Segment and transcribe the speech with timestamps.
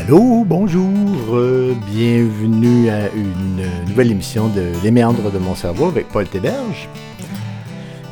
[0.00, 6.08] allô, bonjour, euh, bienvenue à une nouvelle émission de Les méandres de mon cerveau avec
[6.08, 6.88] Paul Téberge.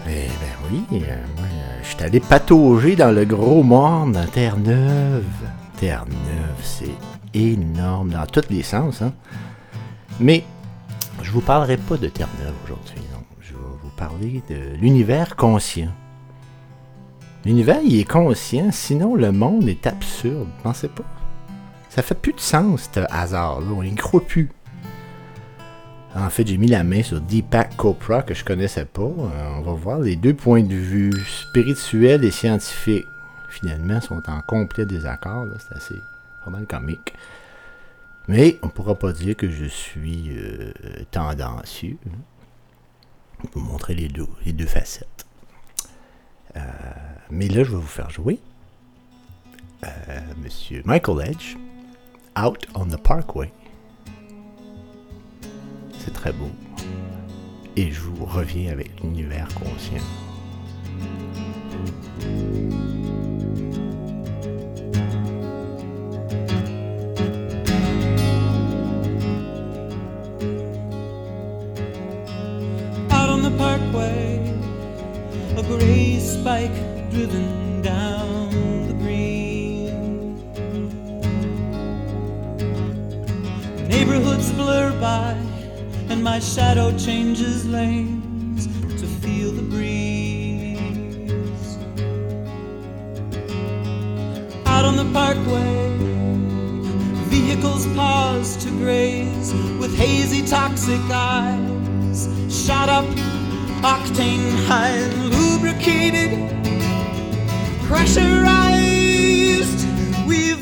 [0.07, 5.25] Eh ben oui, euh, euh, je suis allé patauger dans le gros monde, dans Terre-Neuve.
[5.79, 6.95] Terre-Neuve, c'est
[7.33, 9.15] énorme dans tous les sens, hein.
[10.21, 10.45] Mais
[11.23, 13.01] je vous parlerai pas de Terre-Neuve aujourd'hui.
[13.41, 15.93] Je vais vous parler de l'univers conscient.
[17.47, 21.05] L'univers, il est conscient, sinon le monde est absurde, pensez pas.
[21.99, 23.67] Ça fait plus de sens, ce hasard-là.
[23.73, 24.49] On y croit plus.
[26.15, 29.03] En fait, j'ai mis la main sur Deepak Chopra, que je connaissais pas.
[29.03, 33.05] Euh, on va voir les deux points de vue, spirituels et scientifiques.
[33.49, 35.47] Finalement, sont en complet désaccord.
[35.59, 36.01] C'est assez
[36.47, 37.15] vraiment comique.
[38.29, 40.73] Mais on pourra pas dire que je suis euh,
[41.11, 41.97] tendancieux.
[43.43, 45.27] Je vous montrer les deux, les deux facettes.
[46.55, 46.61] Euh,
[47.33, 48.39] mais là, je vais vous faire jouer
[49.85, 51.57] euh, Monsieur Michael Edge,
[52.41, 53.51] Out on the Parkway.
[55.99, 56.51] C'est très beau.
[57.75, 59.99] Et je vous reviens avec l'univers conscient.
[73.11, 74.39] Out on the parkway,
[75.57, 76.71] a gray spike
[77.11, 78.28] driven down
[83.89, 85.33] Neighborhoods blur by,
[86.11, 88.67] and my shadow changes lanes
[89.01, 90.79] to feel the breeze.
[94.67, 95.97] Out on the parkway,
[97.31, 103.07] vehicles pause to graze with hazy, toxic eyes, shot up,
[103.81, 105.01] octane high,
[105.33, 106.31] lubricated
[107.89, 109.87] pressurized.
[110.29, 110.53] We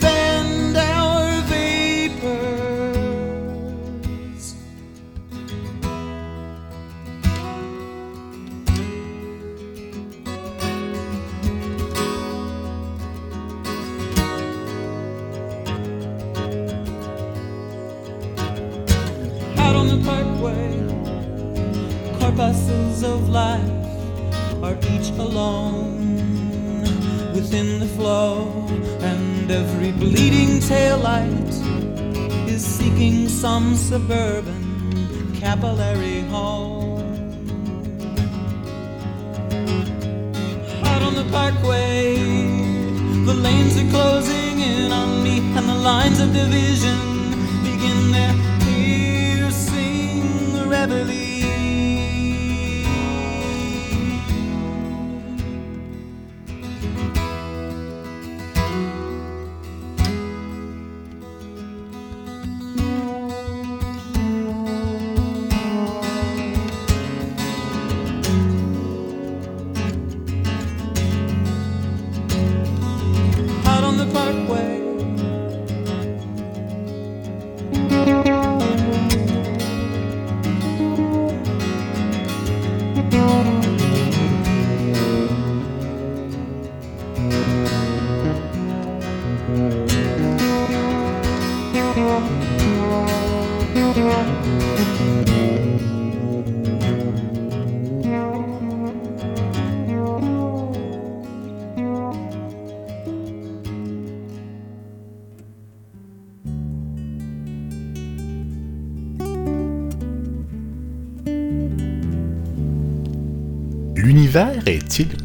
[23.16, 26.82] of life are each alone
[27.32, 28.66] within the flow,
[29.00, 31.52] and every bleeding taillight
[32.46, 34.62] is seeking some suburban
[35.34, 37.00] capillary home.
[40.84, 42.16] Out on the parkway,
[43.28, 46.98] the lanes are closing in on me, and the lines of division
[47.68, 48.34] begin their
[48.64, 50.22] piercing
[50.68, 51.25] reveille.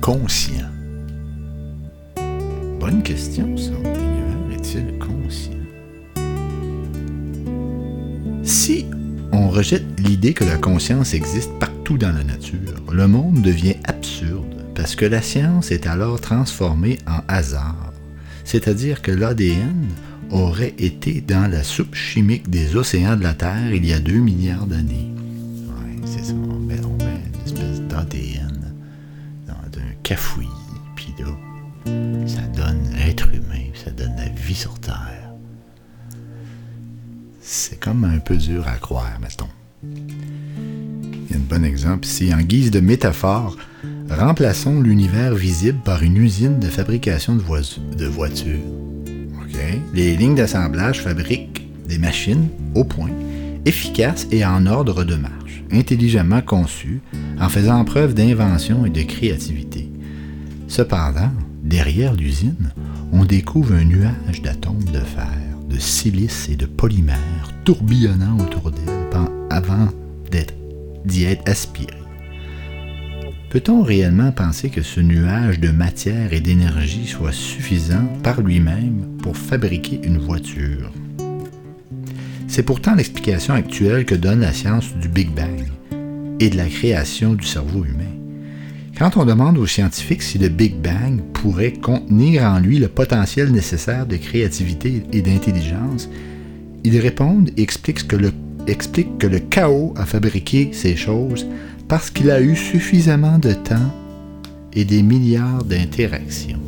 [0.01, 0.65] Conscient?
[2.79, 3.71] Bonne question, ça.
[3.71, 5.53] L'univers est-il conscient?
[8.43, 8.87] Si
[9.31, 12.57] on rejette l'idée que la conscience existe partout dans la nature,
[12.91, 17.93] le monde devient absurde parce que la science est alors transformée en hasard.
[18.43, 19.85] C'est-à-dire que l'ADN
[20.31, 24.13] aurait été dans la soupe chimique des océans de la Terre il y a 2
[24.13, 25.10] milliards d'années.
[42.29, 43.57] En guise de métaphore,
[44.09, 48.59] remplaçons l'univers visible par une usine de fabrication de, voitures.
[49.93, 53.09] Les lignes d'assemblage fabriquent des machines au point,
[53.65, 57.01] efficaces et en ordre de marche, intelligemment conçues,
[57.39, 59.89] en faisant preuve d'invention et de créativité.
[60.67, 61.31] Cependant,
[61.63, 62.71] derrière l'usine,
[63.11, 65.27] on découvre un nuage d'atomes de fer,
[65.69, 69.09] de silice et de polymères tourbillonnant autour d'elle
[69.49, 69.89] avant
[71.03, 72.00] d'y être aspiré.
[73.51, 79.35] Peut-on réellement penser que ce nuage de matière et d'énergie soit suffisant par lui-même pour
[79.35, 80.89] fabriquer une voiture?
[82.47, 85.67] C'est pourtant l'explication actuelle que donne la science du Big Bang
[86.39, 88.15] et de la création du cerveau humain.
[88.97, 93.51] Quand on demande aux scientifiques si le Big Bang pourrait contenir en lui le potentiel
[93.51, 96.09] nécessaire de créativité et d'intelligence,
[96.85, 101.45] ils répondent et expliquent que, le, chaos a fabriqué ces choses
[101.91, 103.93] parce qu'il a eu suffisamment de temps
[104.71, 106.61] et des milliards d'interactions.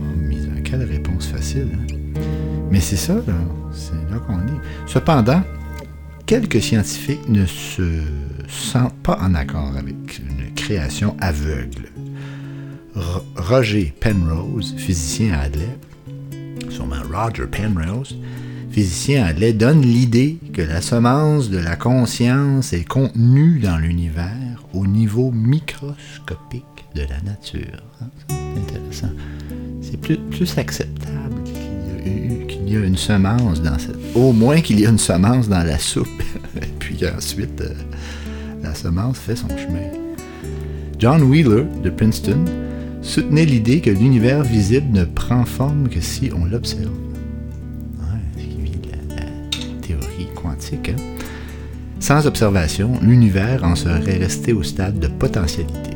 [0.00, 1.94] Oh, quelle réponse facile, hein?
[2.72, 3.14] Mais c'est ça.
[3.72, 4.60] C'est là qu'on est.
[4.88, 5.44] Cependant,
[6.26, 8.00] quelques scientifiques ne se
[8.48, 11.92] sentent pas en accord avec une création aveugle.
[13.36, 15.78] Roger Penrose, physicien à Adelaide,
[16.68, 18.16] sûrement Roger Penrose,
[18.74, 24.84] physicien Adelaide, donne l'idée que la semence de la conscience est contenue dans l'univers au
[24.84, 26.64] niveau microscopique
[26.96, 27.84] de la nature.
[28.02, 29.12] Hein, c'est intéressant.
[29.80, 33.96] C'est plus, acceptable qu'il y, a une semence dans cette...
[34.16, 36.08] Au moins qu'il y a une semence dans la soupe.
[36.56, 37.60] Et puis ensuite...
[37.60, 37.74] Euh,
[38.60, 39.88] la semence fait son chemin.
[40.98, 42.44] John Wheeler de Princeton
[43.02, 47.03] soutenait l'idée que l'univers visible ne prend forme que si on l'observe.
[50.64, 50.90] Quantique.
[50.90, 50.96] Hein.
[52.00, 55.90] Sans observation, l'univers en serait resté au stade de potentialité.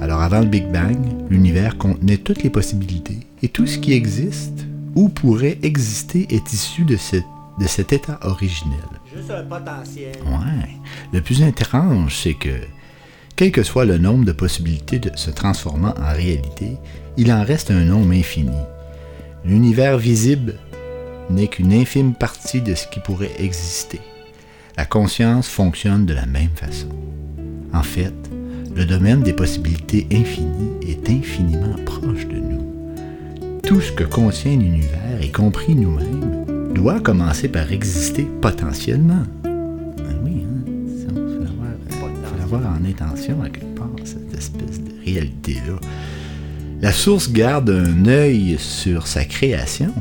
[0.00, 0.98] Alors avant le Big Bang,
[1.28, 4.64] l'univers contenait toutes les possibilités et tout ce qui existe
[4.94, 8.78] ou pourrait exister est issu de, de cet état originel.
[9.14, 10.14] Juste un potentiel.
[10.24, 10.70] Ouais.
[11.12, 12.48] Le plus étrange, c'est que,
[13.36, 16.76] quel que soit le nombre de possibilités de se transformant en réalité,
[17.16, 18.56] il en reste un nombre infini.
[19.44, 20.54] L'univers visible
[21.30, 24.00] n'est qu'une infime partie de ce qui pourrait exister.
[24.76, 26.88] La conscience fonctionne de la même façon.
[27.72, 28.14] En fait,
[28.74, 33.60] le domaine des possibilités infinies est infiniment proche de nous.
[33.64, 39.24] Tout ce que contient l'univers, y compris nous-mêmes, doit commencer par exister potentiellement.
[39.42, 40.70] Ben oui, hein?
[40.70, 45.80] il faut l'avoir en intention à quelque part, cette espèce de réalité-là.
[46.80, 49.92] La source garde un œil sur sa création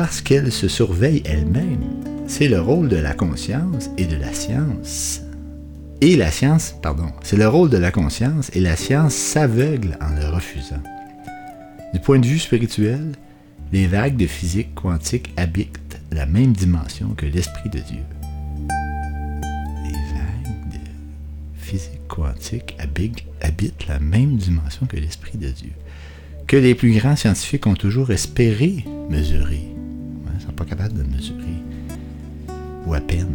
[0.00, 1.84] parce qu'elle se surveille elle-même.
[2.26, 5.20] C'est le rôle de la conscience et de la science.
[6.00, 10.18] Et la science, pardon, c'est le rôle de la conscience et la science s'aveugle en
[10.18, 10.82] le refusant.
[11.92, 13.12] Du point de vue spirituel,
[13.72, 18.02] les vagues de physique quantique habitent la même dimension que l'esprit de Dieu.
[19.84, 25.72] Les vagues de physique quantique habitent la même dimension que l'esprit de Dieu,
[26.46, 29.69] que les plus grands scientifiques ont toujours espéré mesurer.
[30.60, 31.62] Pas capables de mesurer,
[32.86, 33.34] ou à peine.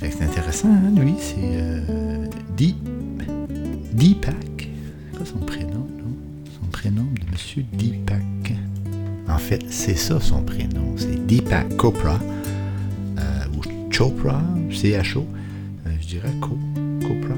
[0.00, 2.26] C'est intéressant, hein, lui, c'est euh,
[2.56, 4.34] Deepak.
[5.10, 5.86] C'est quoi son prénom?
[6.72, 7.64] prénom de M.
[7.72, 8.54] Deepak.
[9.28, 10.94] En fait, c'est ça son prénom.
[10.96, 12.18] C'est Deepak Chopra.
[13.18, 13.22] Euh,
[13.56, 15.26] ou Chopra, C-H-O.
[15.86, 17.34] Euh, je dirais Chopra.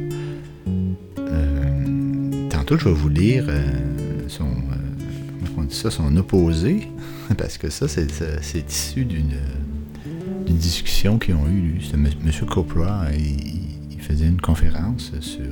[1.19, 3.47] Euh, tantôt, je vais vous lire
[4.29, 4.47] son,
[5.57, 6.89] on dit ça, son opposé.
[7.39, 9.33] Parce que ça, c'est issu d'une
[10.49, 11.81] discussion qu'ils ont eue.
[11.95, 12.09] M.
[12.49, 15.43] Chopra, il, faisait une conférence sur,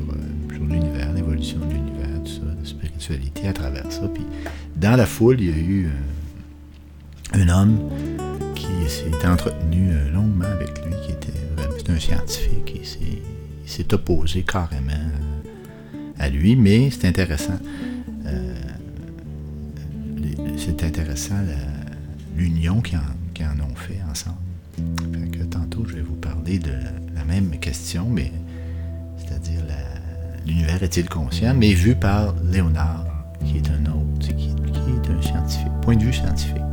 [0.50, 2.08] sur l'univers, l'évolution de l'univers
[2.64, 4.08] spiritualité à travers ça.
[4.12, 4.24] Puis
[4.76, 7.78] dans la foule, il y a eu euh, un homme
[8.54, 11.32] qui s'est entretenu euh, longuement avec lui, qui était
[11.90, 14.92] un scientifique, il s'est opposé carrément
[16.18, 17.58] à lui, mais c'est intéressant.
[21.18, 21.34] Intéressant
[22.36, 24.36] l'union qu'ils en, ont fait ensemble.
[25.50, 26.72] tantôt, je vais vous parler de
[27.14, 28.32] la même question, mais
[29.16, 29.62] c'est-à-dire
[30.46, 33.06] l'univers est-il conscient, mais vu par Léonard,
[33.44, 36.67] qui est un autre, qui, est un scientifique, point de vue scientifique.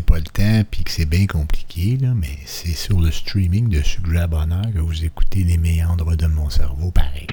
[0.00, 4.28] Pas le temps et que c'est bien compliqué, mais c'est sur le streaming de Suggère
[4.28, 7.26] Bonheur que vous écoutez les méandres de mon cerveau pareil.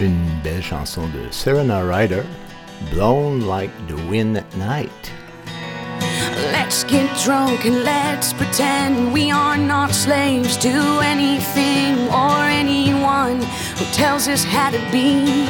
[0.00, 2.22] une belle chanson de Serena Ryder,
[2.92, 5.17] Blown Like the Wind at Night.
[6.52, 10.70] Let's get drunk and let's pretend we are not slaves to
[11.02, 13.42] anything or anyone
[13.76, 15.46] who tells us how to be.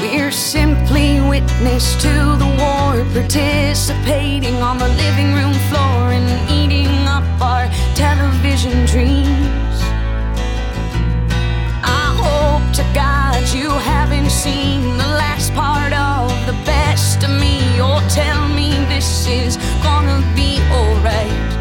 [0.00, 7.24] We're simply witness to the war, participating on the living room floor and eating up
[7.40, 7.66] our
[7.96, 9.76] television dreams.
[11.82, 16.56] I hope to God you haven't seen the last part of the
[16.92, 21.51] best of me, or tell me this is gonna be alright.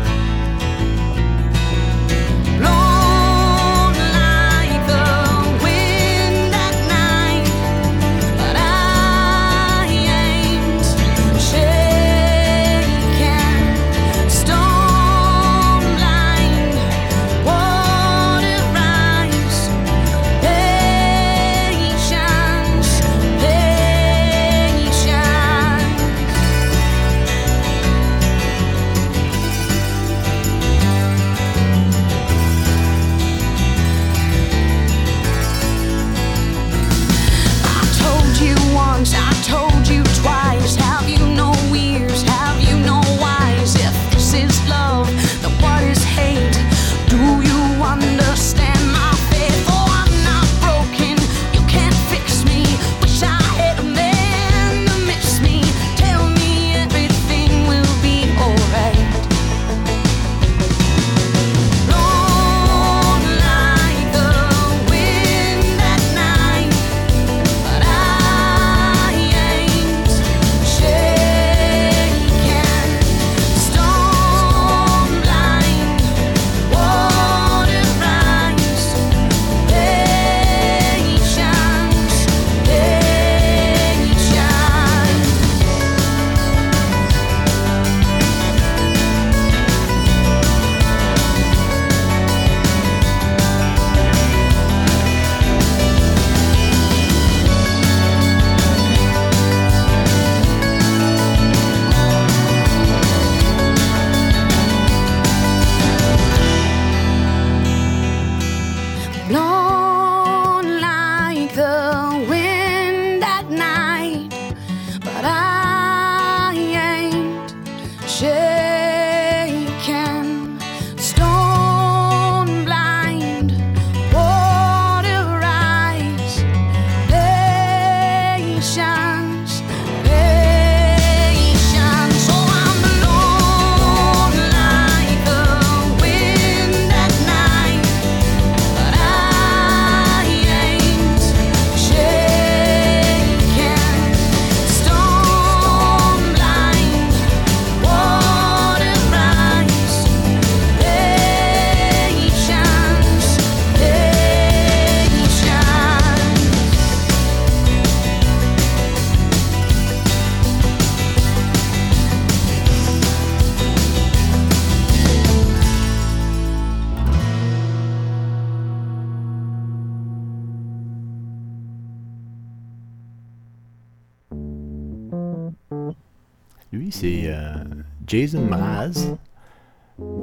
[178.11, 179.15] Jason Mraz.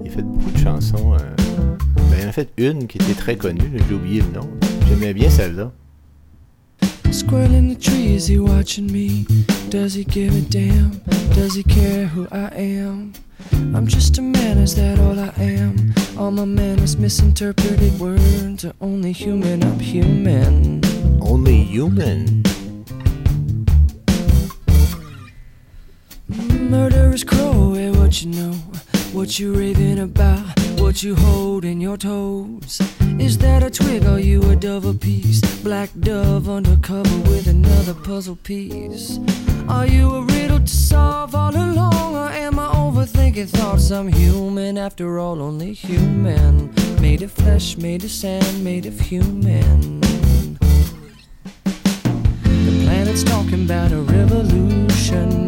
[0.05, 1.15] Il a fait beaucoup de chansons.
[1.15, 1.19] euh,
[1.97, 4.47] ben, il en a fait une qui était très connue, j'ai oublié le nom.
[4.87, 5.73] J'aimais bien celle-là.
[7.11, 9.25] Squirrel in the tree, is he watching me?
[9.71, 11.01] Does he give a damn?
[11.35, 13.13] Does he care who I am?
[13.75, 15.95] I'm just a man, is that all I am?
[16.19, 20.83] All my manners, misinterpreted words are only human, I'm human.
[21.23, 22.43] Only Human?
[26.69, 28.53] Murderous crow, hey, what you know?
[29.15, 30.45] What you raving about?
[30.79, 32.83] What you hold in your toes?
[33.19, 34.05] Is that a twig?
[34.05, 35.41] Are you a dove piece?
[35.63, 39.19] Black dove undercover with another puzzle piece.
[39.67, 42.15] Are you a riddle to solve all along?
[42.15, 43.91] Or am I overthinking thoughts?
[43.91, 46.75] I'm human after all, only human.
[47.01, 50.01] Made of flesh, made of sand, made of human.
[51.63, 55.48] The planet's talking about a revolution.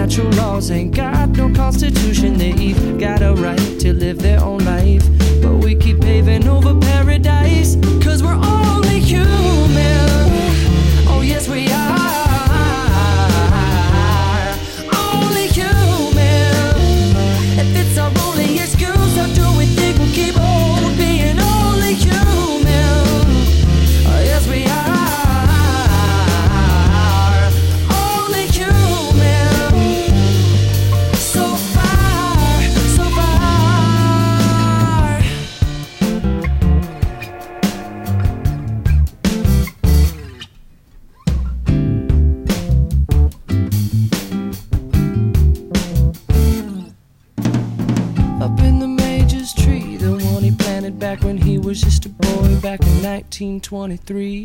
[0.00, 2.38] Natural laws ain't got no constitution.
[2.38, 5.06] They've got a right to live their own life.
[5.42, 7.76] But we keep paving over paradise.
[8.02, 10.09] Cause we're only human.
[53.40, 54.44] 1923.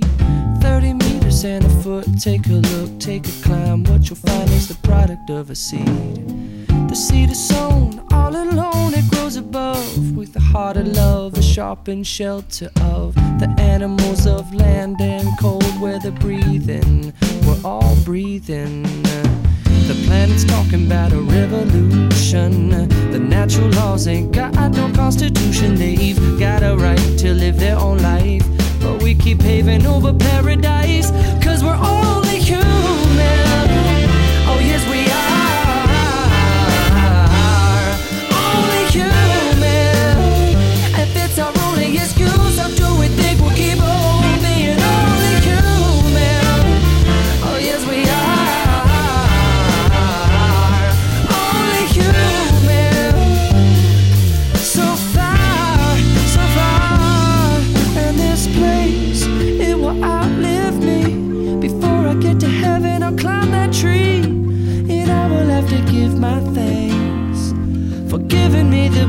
[0.61, 3.83] 30 meters and a foot, take a look, take a climb.
[3.83, 6.67] What you'll find is the product of a seed.
[6.87, 11.41] The seed is sown all alone, it grows above with the heart of love, the
[11.41, 17.11] sharpened shelter of the animals of land and cold weather breathing.
[17.45, 18.83] We're all breathing.
[18.83, 22.69] The planet's talking about a revolution.
[23.11, 25.75] The natural laws ain't got no constitution.
[25.75, 28.54] They've got a right to live their own life.
[29.05, 31.11] We keep paving over paradise,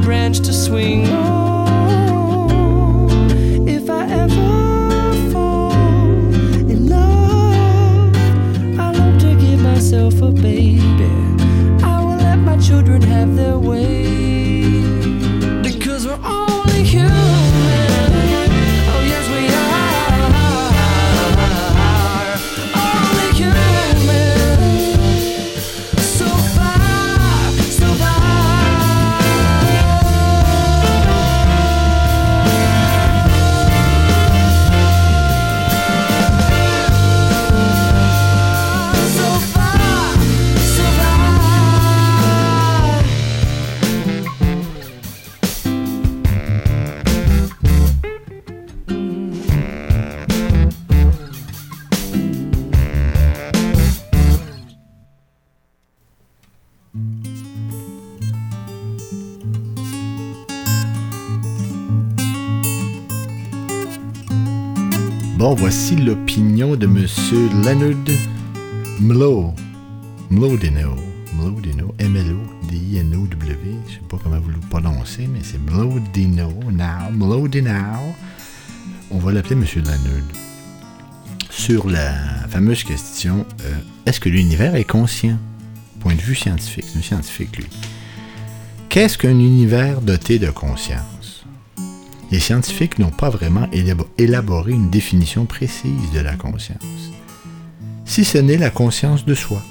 [0.06, 1.45] branch to swing on.
[66.06, 67.96] L'opinion de Monsieur Leonard
[69.00, 69.52] Mlo.
[70.30, 70.94] Mlodino.
[71.34, 71.94] Mlodino.
[71.98, 73.56] M-L-O-D-I-N-O-W.
[73.88, 76.48] Je sais pas comment vous le prononcez, mais c'est Mlodino.
[76.70, 77.10] Now.
[77.10, 77.72] Mlodino.
[79.10, 79.98] On va l'appeler Monsieur Leonard.
[81.50, 82.12] Sur la
[82.50, 83.74] fameuse question euh,
[84.06, 85.38] est-ce que l'univers est conscient?
[85.98, 86.84] Point de vue scientifique.
[86.92, 87.66] C'est scientifique, lui.
[88.90, 91.15] Qu'est-ce qu'un univers doté de conscience?
[92.30, 96.78] Les scientifiques n'ont pas vraiment élabo- élaboré une définition précise de la conscience,
[98.04, 99.62] si ce n'est la conscience de soi.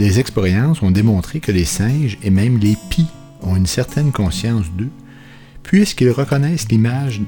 [0.00, 3.06] Les expériences ont démontré que les singes et même les pies
[3.42, 4.90] ont une certaine conscience d'eux,
[5.62, 7.20] puisqu'ils reconnaissent l'image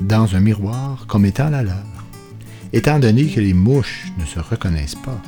[0.00, 1.74] dans un miroir comme étant la leur.
[2.72, 5.20] Étant donné que les mouches ne se reconnaissent pas,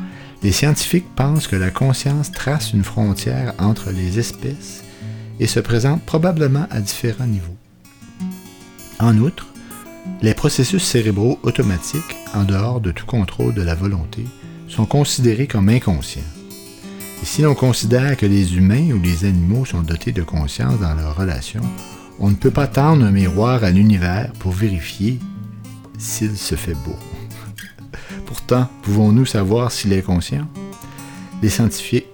[0.42, 4.84] les scientifiques pensent que la conscience trace une frontière entre les espèces
[5.40, 7.57] et se présente probablement à différents niveaux.
[9.01, 9.47] En outre,
[10.23, 14.25] les processus cérébraux automatiques, en dehors de tout contrôle de la volonté,
[14.68, 16.23] sont considérés comme inconscients.
[17.23, 20.94] Et si l'on considère que les humains ou les animaux sont dotés de conscience dans
[20.94, 21.62] leurs relations,
[22.20, 25.18] on ne peut pas tendre un miroir à l'univers pour vérifier
[25.99, 26.97] s'il se fait beau.
[28.27, 30.47] Pourtant, pouvons-nous savoir s'il est conscient?
[31.42, 32.07] Les scientifiques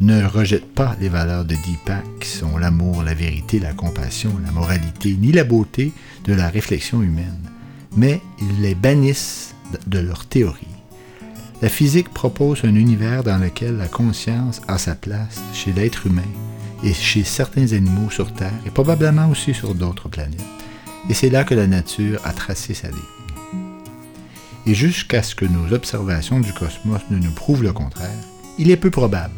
[0.00, 4.50] ne rejettent pas les valeurs de Deepak qui sont l'amour, la vérité, la compassion, la
[4.50, 5.92] moralité, ni la beauté
[6.24, 7.50] de la réflexion humaine,
[7.96, 9.54] mais ils les bannissent
[9.86, 10.66] de leur théorie.
[11.60, 16.22] La physique propose un univers dans lequel la conscience a sa place chez l'être humain
[16.82, 20.40] et chez certains animaux sur Terre et probablement aussi sur d'autres planètes.
[21.10, 22.98] Et c'est là que la nature a tracé sa ligne.
[24.64, 28.10] Et jusqu'à ce que nos observations du cosmos ne nous prouvent le contraire,
[28.58, 29.34] il est peu probable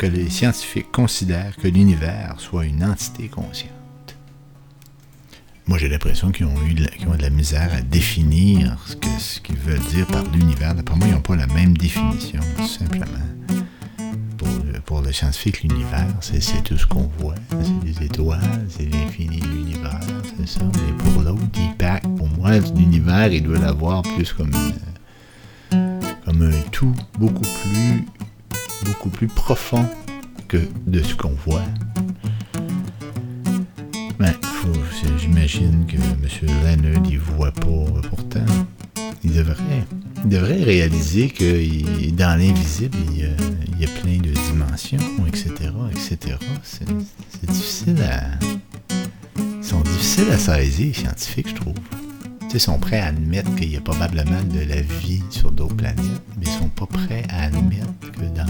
[0.00, 3.68] que les scientifiques considèrent que l'univers soit une entité consciente.
[5.66, 8.78] Moi, j'ai l'impression qu'ils ont eu de la, qu'ils ont de la misère à définir
[8.86, 10.74] ce que- ce qu'ils veulent dire par l'univers.
[10.74, 13.04] D'après moi, ils n'ont pas la même définition, tout simplement.
[14.38, 17.34] Pour le, pour scientifique, l'univers, c'est, tout ce qu'on voit.
[17.50, 20.00] C'est les étoiles, c'est l'infini de l'univers,
[20.38, 20.60] c'est ça.
[20.64, 26.60] Mais pour l'autre, Deepak, pour moi, l'univers, il doit l'avoir plus comme, une- comme un
[26.72, 28.06] tout beaucoup plus
[28.84, 29.84] beaucoup plus profond
[30.48, 31.62] que de ce qu'on voit.
[34.18, 34.34] Ben,
[35.18, 36.28] j'imagine que M.
[36.42, 38.44] Leonard, il voit pas pourtant.
[39.24, 39.54] Il devrait.
[40.24, 45.50] il devrait réaliser que dans l'invisible, il, y a- plein de dimensions, etc.,
[45.90, 46.36] etc.
[46.62, 48.22] C'est difficile à...
[49.38, 51.74] Ils sont difficiles à saisir, scientifiques, je trouve.
[52.50, 56.22] Sais, sont prêts à admettre qu'il y a probablement de la vie sur d'autres planètes,
[56.36, 58.46] mais ils sont pas prêts à admettre que dans...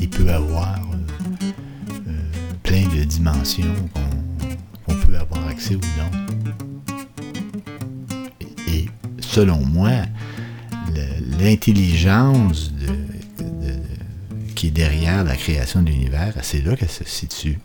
[0.00, 1.50] Il peut avoir euh,
[2.08, 2.30] euh,
[2.62, 3.74] plein de dimensions
[4.86, 6.10] qu'on peut avoir accès ou non.
[8.68, 8.86] Et,
[9.20, 9.90] selon moi,
[11.40, 12.70] l'intelligence
[14.54, 17.58] qui est derrière la création de l'univers, c'est là qu'elle se situe.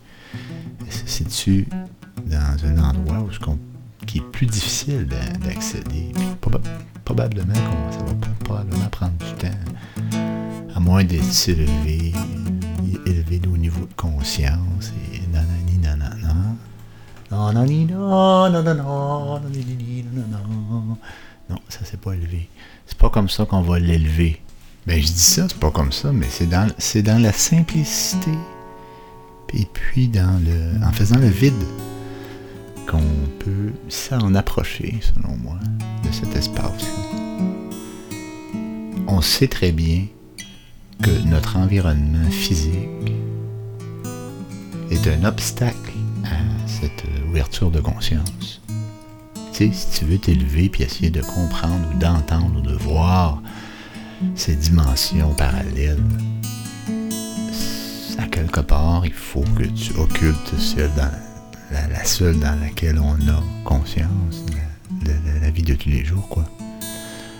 [0.84, 1.68] Elle se situe
[2.26, 3.58] dans un endroit où ce qu'on-
[4.06, 6.12] qui est plus difficile d'a- d'accéder.
[7.04, 10.18] Probablement qu'on- ça va probablement prendre du temps,
[10.74, 12.12] à moins d'être élevé,
[13.06, 16.16] élevé au niveau de conscience et nanani nanana.
[17.30, 20.96] Non, non, ni, non, non, non, non, non, ni, ni, ni, non, non, non.
[21.48, 22.48] Non, ça c'est pas élevé.
[22.86, 24.40] C'est pas comme ça qu'on va l'élever.
[24.86, 28.32] Ben je dis ça, c'est pas comme ça, mais c'est dans, c'est dans la simplicité.
[29.52, 30.84] Et puis dans le.
[30.84, 31.54] en faisant le vide
[32.90, 35.58] qu'on peut s'en approcher, selon moi,
[36.04, 36.86] de cet espace.
[39.06, 40.06] On sait très bien
[41.00, 43.12] que notre environnement physique
[44.90, 45.92] est un obstacle
[46.24, 48.60] à cette ouverture de conscience.
[49.52, 53.40] Tu sais, si tu veux t'élever puis essayer de comprendre ou d'entendre ou de voir
[54.34, 56.02] ces dimensions parallèles,
[58.18, 61.29] à quelque part, il faut que tu occultes celle dans
[61.70, 64.44] la, seule dans laquelle on a conscience,
[65.04, 66.44] la, la- vie de tous les jours, quoi.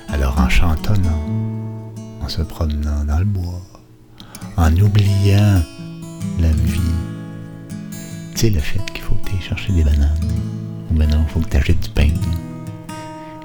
[0.09, 3.63] Alors en chantonnant, en se promenant dans le bois,
[4.57, 5.63] en oubliant
[6.41, 6.81] la vie,
[8.35, 10.19] tu sais, le fait qu'il faut que tu chercher des bananes,
[10.91, 12.11] ou ben non, il faut que tu achètes du pain,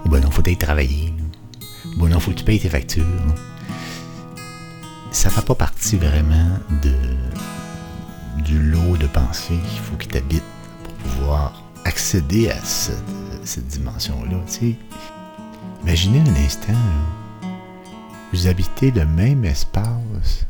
[0.05, 1.13] ou ben non, il faut que travailler,
[1.95, 3.05] ou ben non, il faut que tu payes tes factures.
[5.11, 6.93] Ça fait pas partie vraiment de,
[8.43, 10.43] du lot de pensée qu'il faut qu'il t'habite
[11.05, 14.37] pouvoir accéder à cette, dimension-là.
[15.83, 16.73] Imaginez un instant,
[18.33, 20.45] vous habitez le même espace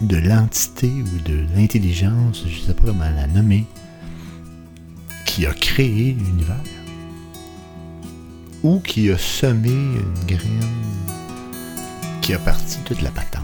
[0.00, 3.66] de l'entité ou de l'intelligence, je ne sais pas comment la nommer,
[5.26, 6.56] qui a créé l'univers
[8.62, 10.92] ou qui a semé une graine
[12.20, 13.42] qui a parti toute la patente.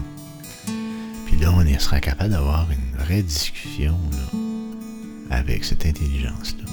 [1.25, 3.97] Puis là, on sera capable d'avoir une vraie discussion
[5.29, 6.65] avec cette intelligence-là.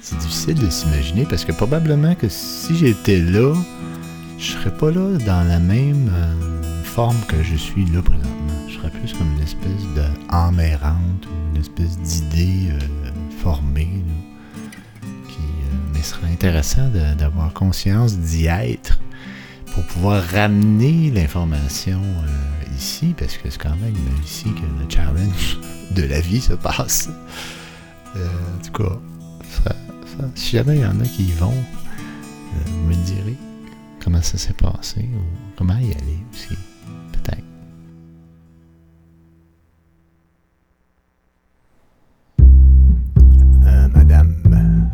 [0.00, 3.54] C'est difficile de s'imaginer parce que probablement que si j'étais là,
[4.38, 8.68] je serais pas là dans la même euh, forme que je suis là présentement.
[8.68, 13.10] Je serais plus comme une espèce de âme errante une espèce d'idée euh,
[13.42, 13.90] formée.
[14.06, 19.00] là, qui, euh, mais ce serait intéressant d'avoir conscience d'y être
[19.74, 22.00] pour pouvoir ramener l'information
[22.76, 23.94] ici, parce que c'est quand même
[24.24, 25.58] ici que le challenge
[25.94, 27.10] de la vie se passe.
[28.16, 28.98] Euh, en tout cas,
[30.34, 33.36] si jamais il y en a qui y vont, euh, me direz
[34.02, 35.20] comment ça s'est passé ou
[35.56, 36.56] comment y aller aussi,
[37.12, 37.44] peut-être.
[43.66, 44.34] Euh, Madame,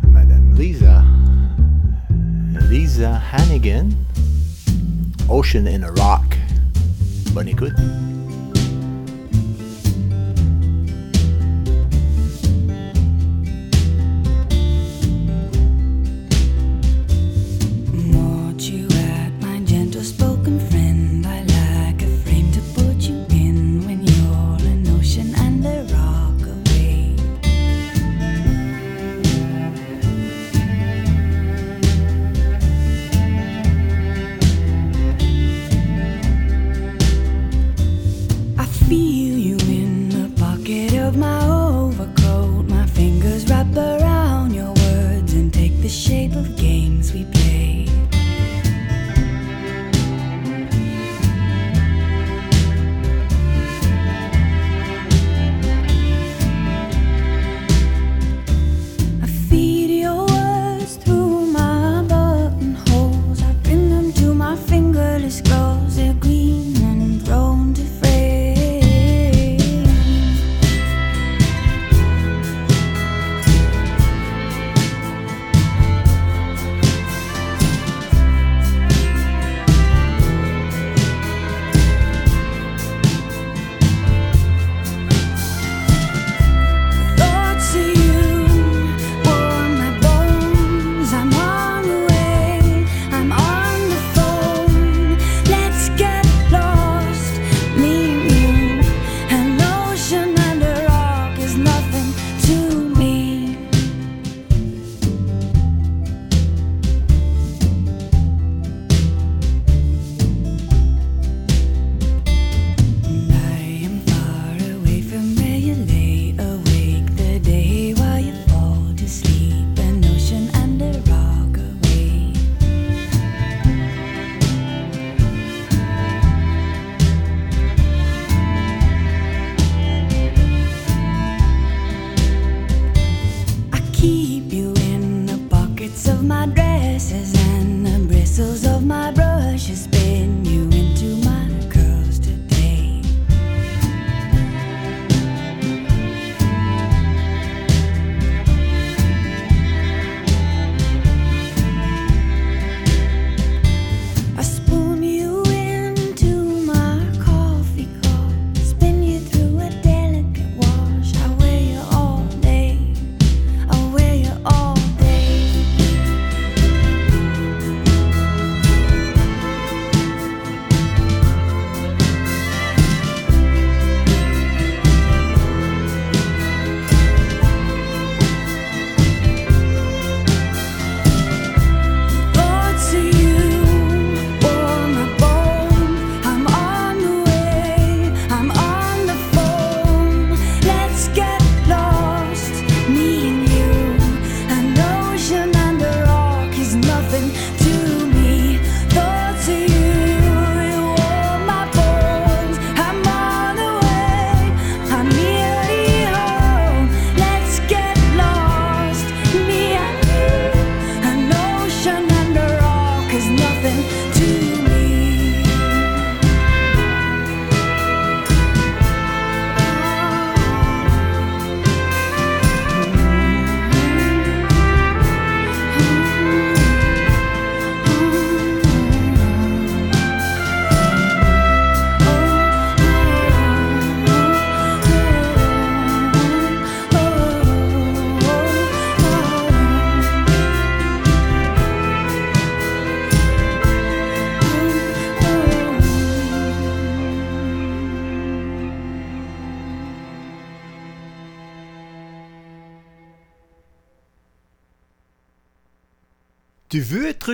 [0.08, 1.04] Madame Lisa,
[2.68, 3.88] Lisa Hannigan,
[5.28, 6.36] Ocean in a Rock.
[7.32, 7.74] Bonne écoute.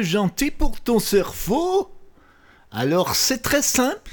[0.02, 1.90] Gentil pour ton cerveau
[2.70, 4.10] Alors c'est très simple.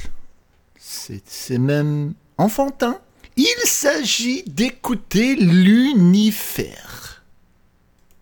[0.80, 3.00] C'est même enfantin.
[3.36, 7.24] Il s'agit d'écouter l'univers.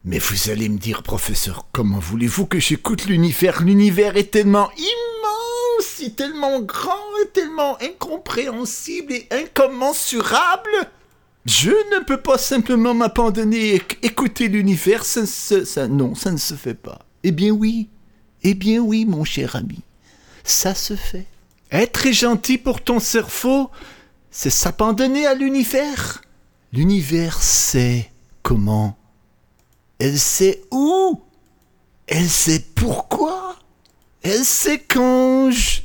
[0.04, 6.16] Mais vous allez me dire, professeur, comment voulez-vous que j'écoute l'univers L'univers est tellement immense,
[6.16, 6.92] tellement grand,
[7.24, 10.70] et tellement incompréhensible et incommensurable.
[11.46, 16.56] Je ne peux pas simplement m'abandonner et éc- écouter l'univers, ça- non, ça ne se
[16.56, 17.05] fait pas.
[17.28, 17.90] Eh bien oui,
[18.44, 19.80] eh bien oui, mon cher ami,
[20.44, 21.26] ça se fait.
[21.72, 23.72] Être gentil pour ton cerveau,
[24.30, 26.22] c'est s'abandonner à l'univers.
[26.72, 28.12] L'univers sait
[28.44, 28.96] comment.
[29.98, 31.20] Elle sait où.
[32.06, 33.56] Elle sait pourquoi.
[34.22, 35.82] Elle sait quand je...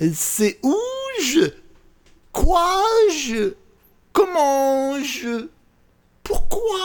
[0.00, 0.76] Elle sait où
[1.22, 1.52] je...
[2.32, 2.82] Quoi
[3.16, 3.54] je...
[4.12, 5.50] Comment je...
[6.24, 6.80] Pourquoi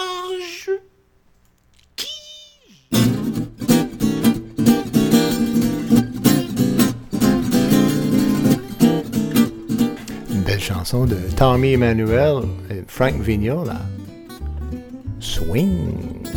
[0.64, 0.74] je...
[10.68, 13.80] chanson de Tommy Emmanuel et Frank Vignola.
[15.22, 16.28] Swing.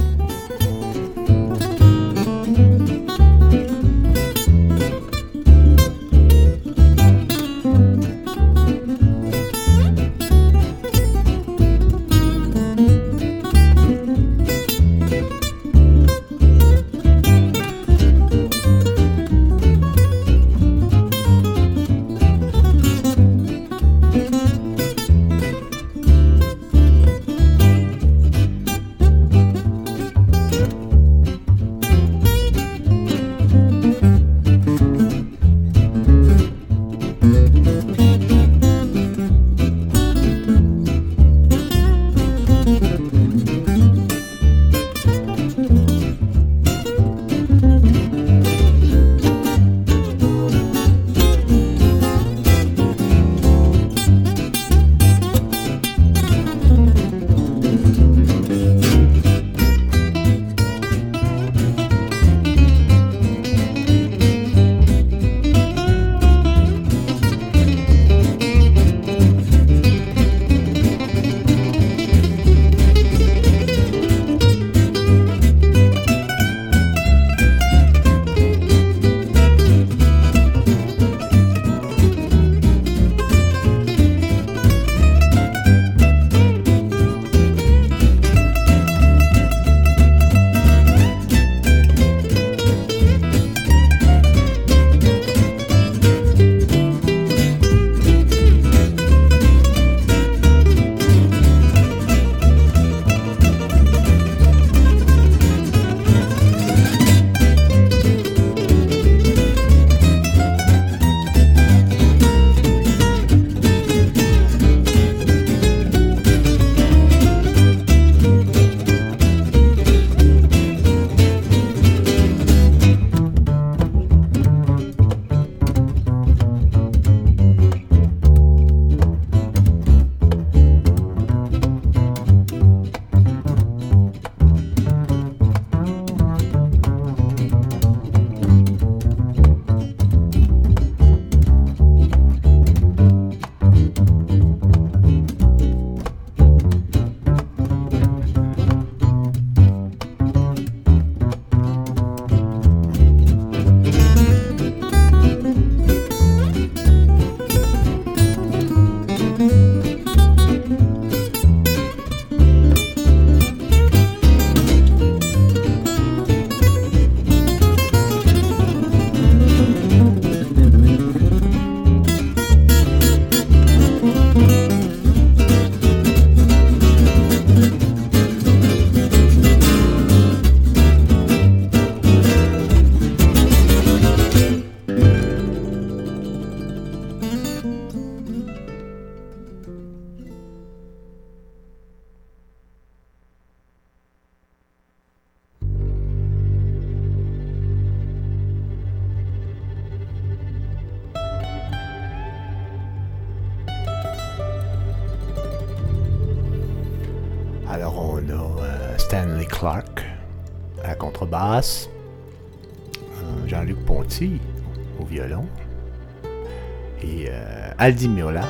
[217.91, 218.45] Aldi Miola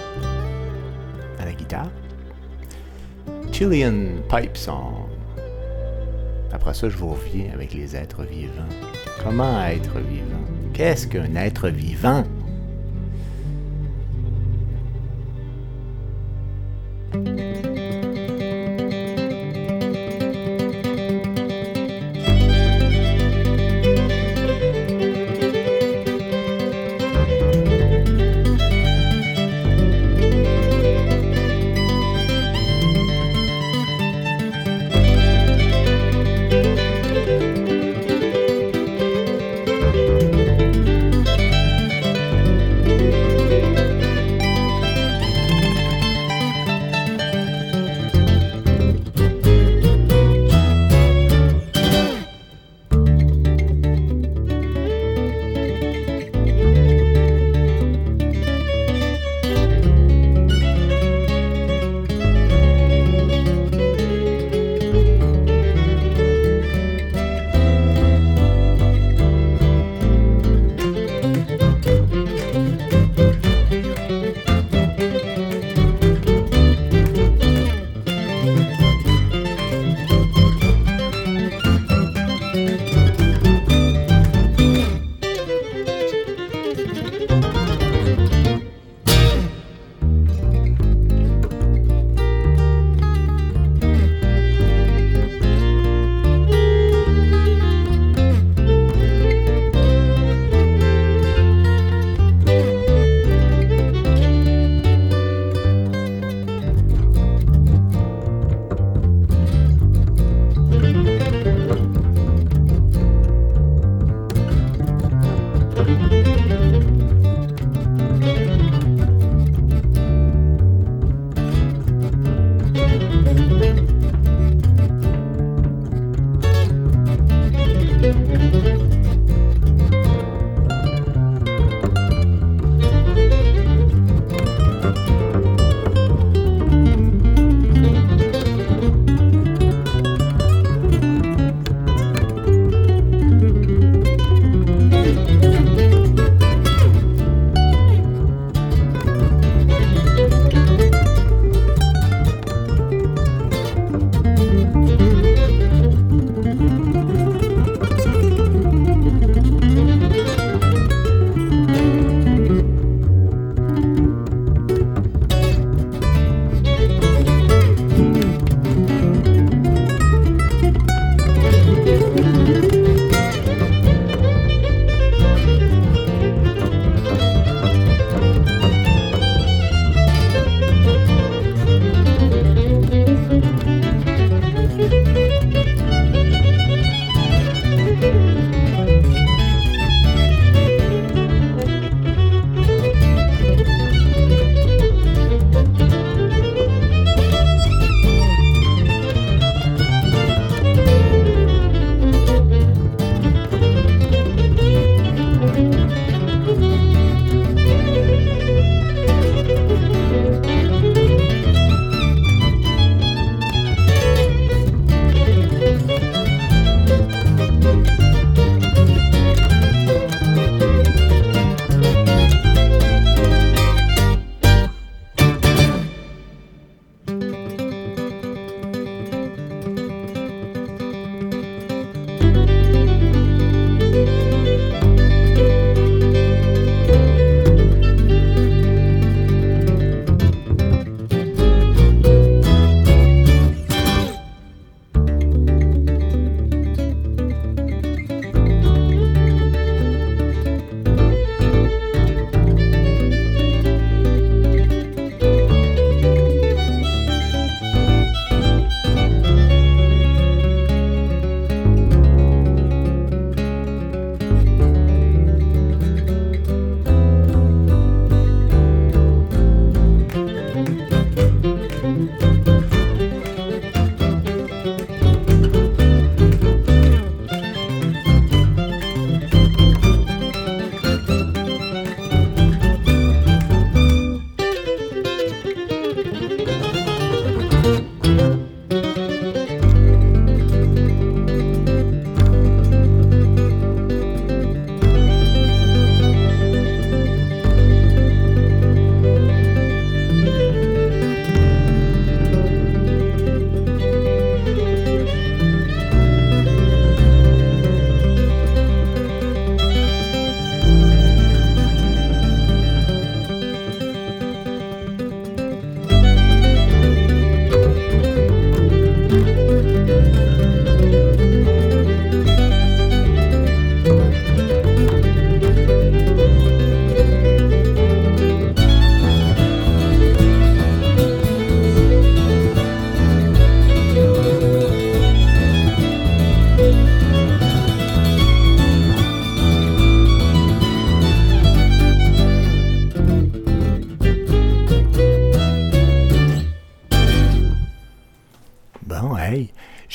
[1.38, 1.88] à la guitare,
[3.50, 5.09] Chilean Pipe Song.
[6.53, 8.68] Après ça, je vous reviens avec les êtres vivants.
[9.24, 10.44] Comment être vivant?
[10.74, 12.24] Qu'est-ce qu'un être vivant?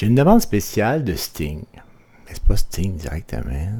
[0.06, 1.64] J'ai une demande spéciale de Sting.
[1.74, 3.72] Mais c'est pas Sting directement.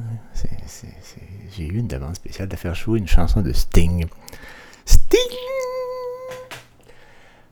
[1.52, 4.08] J'ai eu une demande spéciale de faire jouer une chanson de Sting.
[4.84, 5.36] Sting!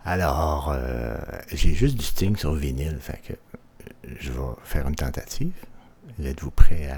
[0.05, 1.16] Alors, euh,
[1.53, 5.53] j'ai juste du Sting sur vinyle, fait que euh, je vais faire une tentative.
[6.20, 6.91] Êtes-vous prêt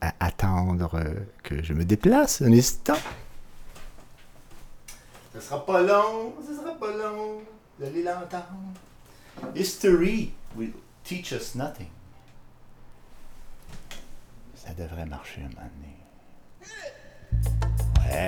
[0.00, 1.14] à, attendre euh,
[1.44, 2.98] que je me déplace un instant?
[5.32, 7.42] Ce sera pas long, ce sera pas long,
[7.78, 8.72] vous l'entendre.
[9.54, 10.72] History will
[11.04, 11.90] teach us nothing.
[14.54, 15.96] Ça devrait marcher un moment donné.
[18.08, 18.26] Ouais.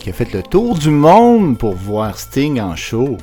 [0.00, 3.18] Qui a fait le tour du monde pour voir Sting en show.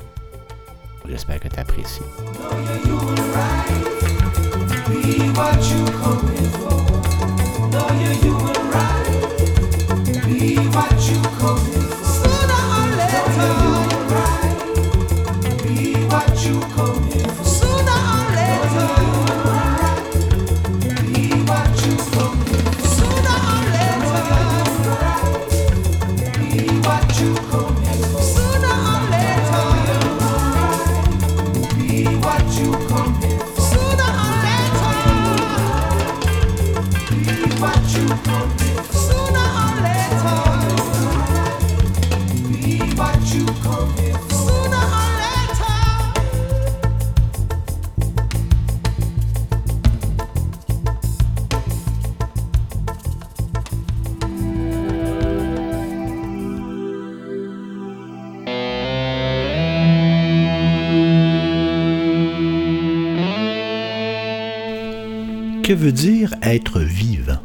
[65.79, 67.39] Veut dire être vivant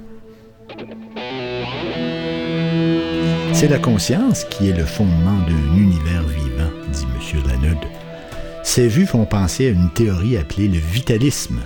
[3.53, 7.43] C'est la conscience qui est le fondement d'un univers vivant, dit M.
[7.47, 7.78] Lanud.
[8.64, 11.61] Ces vues font penser à une théorie appelée le vitalisme,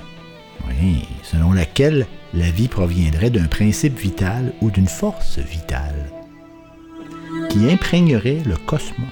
[1.22, 6.12] selon laquelle la vie proviendrait d'un principe vital ou d'une force vitale
[7.48, 9.08] qui imprégnerait le cosmos.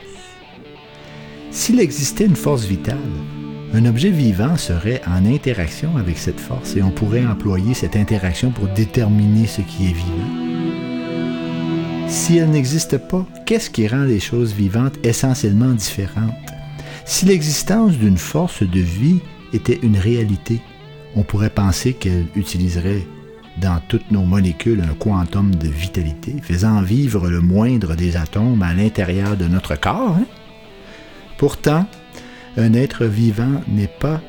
[1.51, 2.99] S'il existait une force vitale,
[3.77, 8.51] un objet vivant serait en interaction avec cette force et on pourrait employer cette interaction
[8.51, 10.47] pour déterminer ce qui est vivant.
[12.09, 16.33] Si elle n'existe pas, qu'est-ce qui rend les choses vivantes essentiellement différentes?
[17.05, 19.21] Si l'existence d'une force de vie
[19.53, 20.63] était une réalité,
[21.15, 23.07] on pourrait penser qu'elle utiliserait
[23.61, 28.73] dans toutes nos molécules un quantum de vitalité, faisant vivre le moindre des atomes à
[28.73, 30.17] l'intérieur de notre corps.
[30.19, 30.27] Hein?
[31.37, 31.87] Pourtant,
[32.57, 34.21] un être vivant n'est pas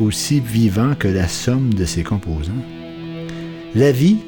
[0.00, 2.52] aussi vivant que la somme de ses composants.
[3.74, 4.18] La vie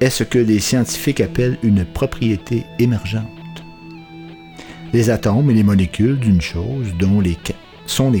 [0.00, 3.28] est ce que les scientifiques appellent une propriété émergente.
[4.92, 7.38] Les atomes et les molécules d'une chose dont les,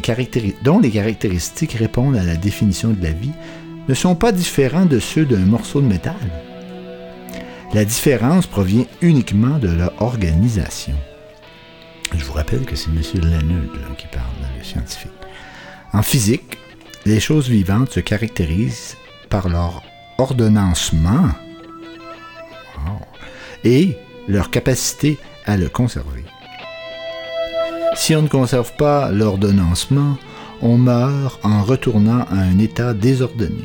[0.00, 3.32] caractéristiques répondent à la définition de la vie
[3.88, 6.14] ne sont pas différents de ceux d'un morceau de métal.
[7.74, 10.94] La différence provient uniquement de leur organisation.
[12.16, 13.00] Je vous rappelle que c'est M.
[13.14, 14.41] Leonard qui parle, le
[15.92, 16.58] En physique,
[17.04, 18.96] les choses vivantes se caractérisent
[19.28, 19.82] par leur
[20.18, 21.28] ordonnancement
[23.64, 23.96] et
[24.28, 26.24] leur capacité à le conserver.
[27.94, 30.16] Si on ne conserve pas l'ordonnancement,
[30.60, 33.64] on meurt en retournant à un état désordonné.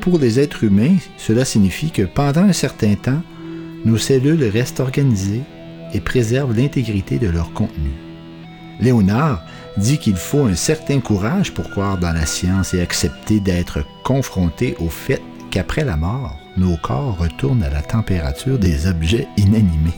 [0.00, 3.22] Pour les êtres humains, cela signifie que pendant un certain temps,
[3.84, 5.42] nos cellules restent organisées
[5.92, 7.90] et préservent l'intégrité de leur contenu.
[8.80, 9.44] Léonard
[9.78, 14.76] dit qu'il faut un certain courage pour croire dans la science et accepter d'être confronté
[14.78, 19.92] au fait qu'après la mort, nos corps retournent à la température des objets inanimés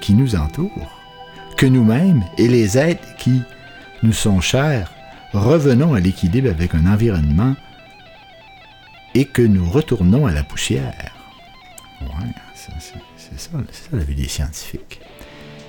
[0.00, 1.00] qui nous entourent,
[1.56, 3.42] que nous-mêmes et les êtres qui
[4.02, 4.90] nous sont chers
[5.32, 7.54] revenons à l'équilibre avec un environnement
[9.14, 11.12] et que nous retournons à la poussière.
[12.00, 12.70] Ouais, c'est
[13.38, 15.00] ça, ça la vie des scientifiques.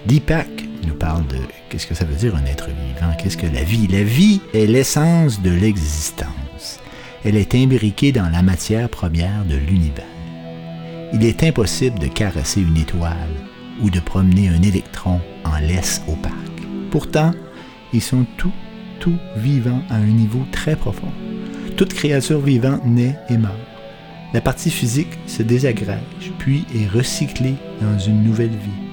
[0.08, 0.50] Deepak
[0.88, 1.38] nous parle de
[1.70, 3.88] qu'est-ce que ça veut dire un être vivant, qu'est-ce que la vie.
[3.88, 6.80] La vie est l'essence de l'existence.
[7.24, 10.06] Elle est imbriquée dans la matière première de l'univers.
[11.14, 13.30] Il est impossible de caresser une étoile
[13.80, 16.34] ou de promener un électron en laisse parc.
[16.90, 17.32] Pourtant,
[17.94, 18.54] ils sont tout,
[19.00, 21.12] tout vivants à un niveau très profond.
[21.78, 23.54] Toute créature vivante naît et meurt.
[24.34, 28.91] La partie physique se désagrège, puis est recyclée dans une nouvelle vie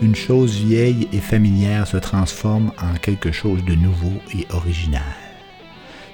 [0.00, 5.02] une chose vieille et familière se transforme en quelque chose de nouveau et original.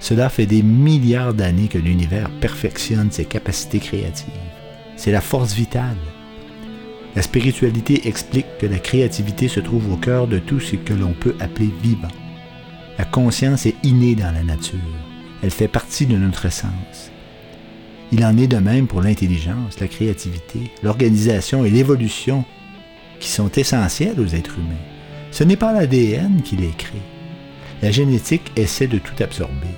[0.01, 4.29] Cela fait des milliards d'années que l'univers perfectionne ses capacités créatives.
[4.97, 5.97] C'est la force vitale.
[7.17, 11.13] La spiritualité explique que la créativité se trouve au cœur de tout ce que l'on
[11.13, 12.09] peut appeler vivant.
[12.99, 14.79] La conscience est innée dans la nature.
[15.43, 17.11] Elle fait partie de notre essence.
[18.13, 22.45] Il en est de même pour l'intelligence, la créativité, l'organisation et l'évolution
[23.25, 24.85] qui sont essentiels aux êtres humains.
[25.31, 27.01] Ce n'est pas l'ADN qui les crée.
[27.81, 29.75] La génétique essaie de tout absorber.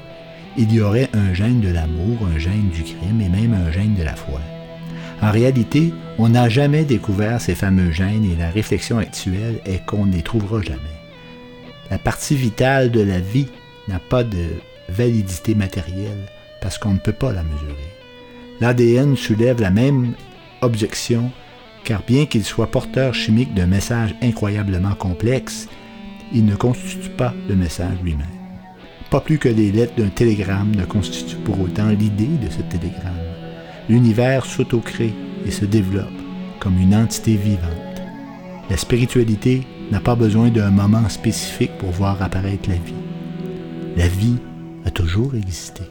[0.59, 3.95] Il y aurait un gène de l'amour, un gène du crime et même un gène
[3.95, 4.41] de la foi.
[5.23, 10.07] En réalité, on n'a jamais découvert ces fameux gènes et la réflexion actuelle est qu'on
[10.07, 10.99] ne les trouvera jamais.
[11.89, 13.49] La partie vitale de la vie
[13.87, 14.45] n'a pas de
[14.89, 16.27] validité matérielle
[16.61, 17.93] parce qu'on ne peut pas la mesurer.
[18.61, 20.15] L'ADN soulève la même
[20.63, 21.31] objection
[21.87, 25.69] car bien qu'il soit porteur chimique d'un message incroyablement complexe,
[26.35, 28.27] il ne constitue pas le message lui-même.
[29.09, 33.15] Pas plus que les lettres d'un télégramme ne constituent pour autant l'idée de ce télégramme.
[33.89, 35.15] L'univers s'autocrée
[35.47, 36.09] et se développe
[36.59, 38.03] comme une entité vivante.
[38.69, 39.63] La spiritualité
[39.93, 42.95] n'a pas besoin d'un moment spécifique pour voir apparaître la vie.
[43.97, 44.39] La vie
[44.85, 45.85] a toujours existé.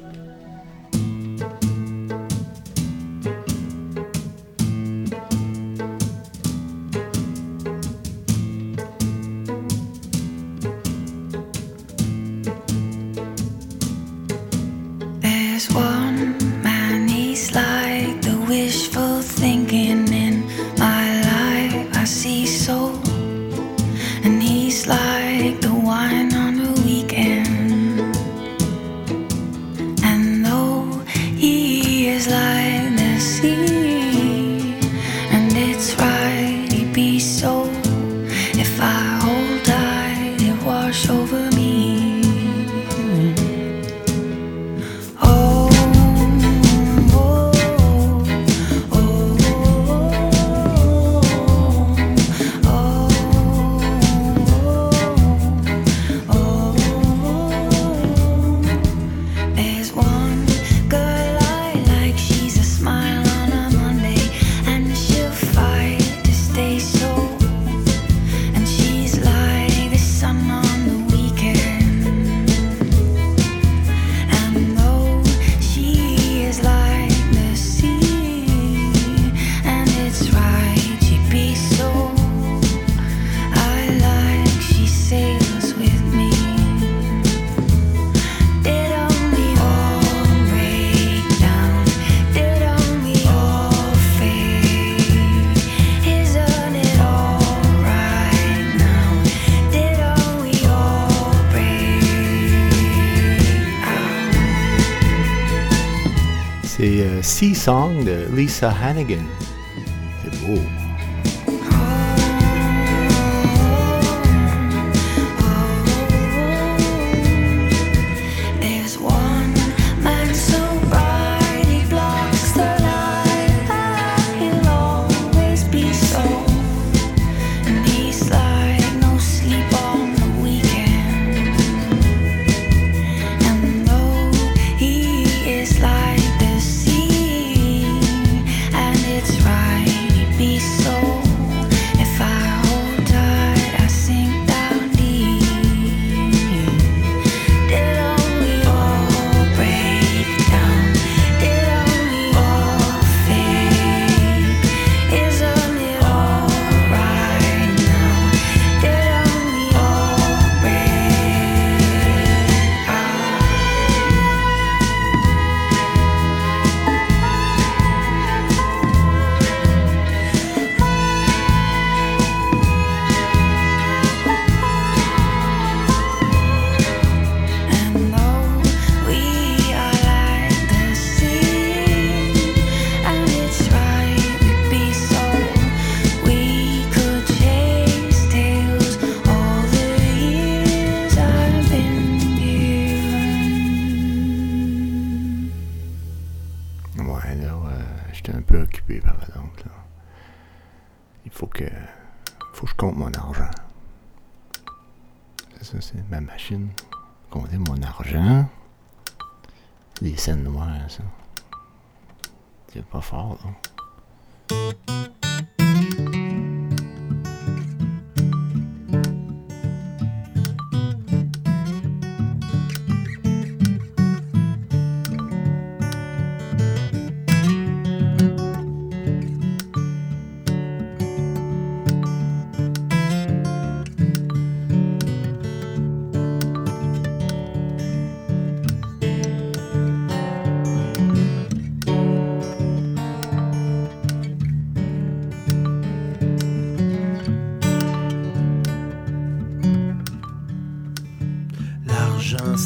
[108.66, 109.25] Lisa Hannigan.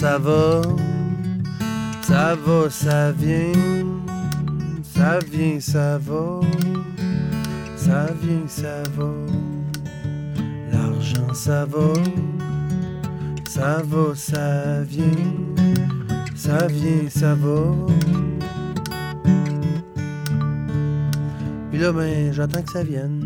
[0.09, 0.61] ça va,
[2.01, 3.85] ça va, ça vient,
[4.81, 6.39] ça vient, ça va,
[7.75, 9.11] ça vient, ça va.
[10.71, 11.93] L'argent, ça va,
[13.47, 15.05] ça va, ça vient,
[16.35, 17.59] ça vient, ça va.
[21.69, 23.18] Puis là, ben, j'attends que ça vienne.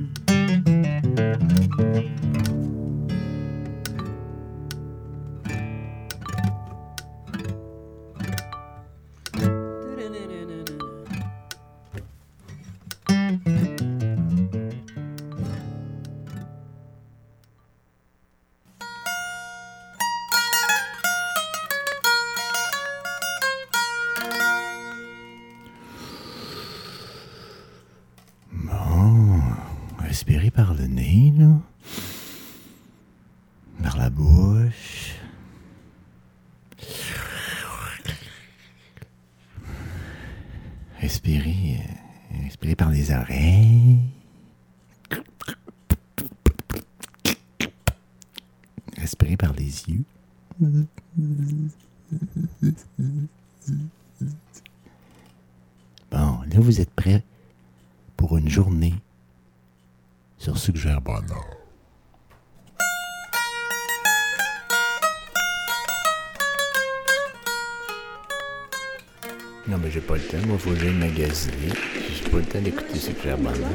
[69.66, 70.38] Non, mais j'ai pas le temps.
[70.45, 71.70] Moi, faut que j'aille magasiner.
[72.14, 73.68] J'ai pas le temps d'écouter ce que Habana.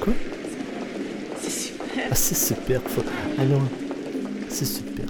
[0.00, 0.12] Quoi?
[1.40, 2.08] C'est super.
[2.10, 2.80] Ah, c'est super.
[3.38, 3.62] Alors,
[4.48, 5.06] c'est super.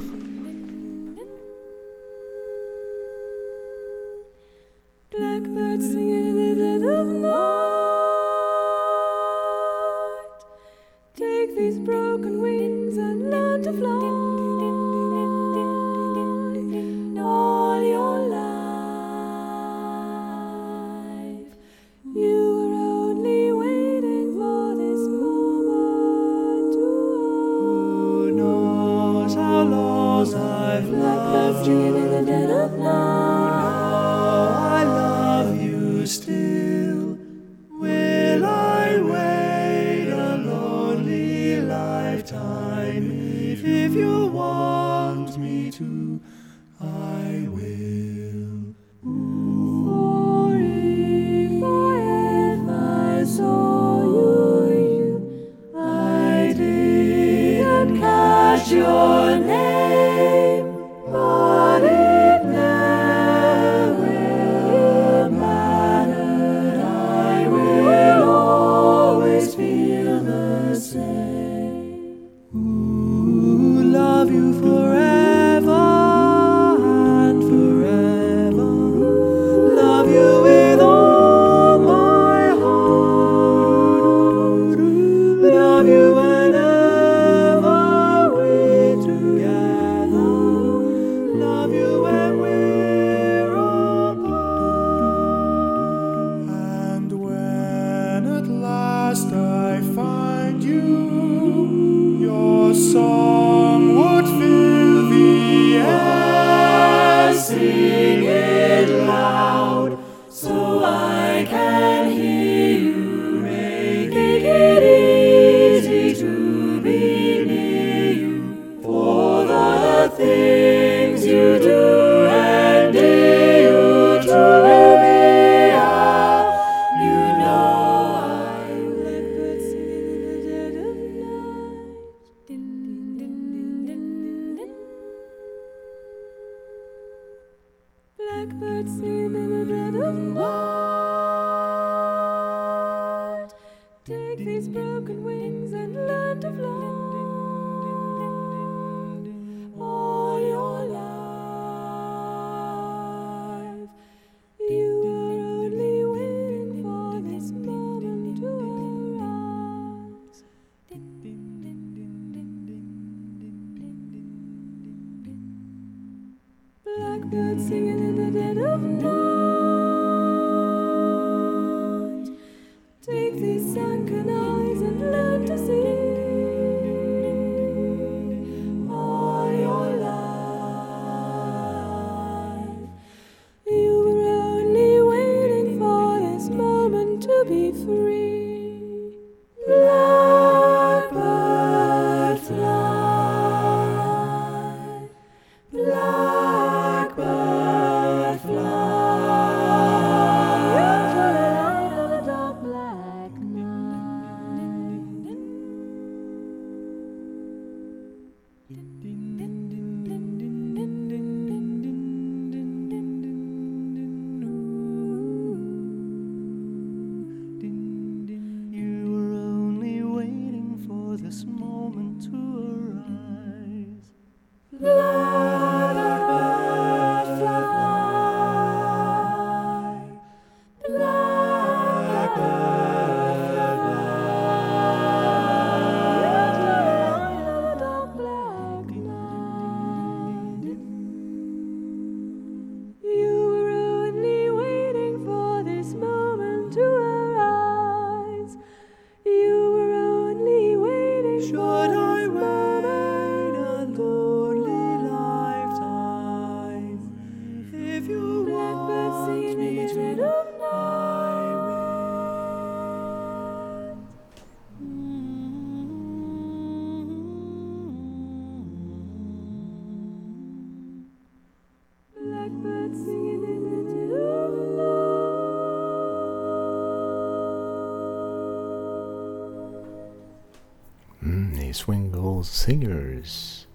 [282.42, 283.66] Singers.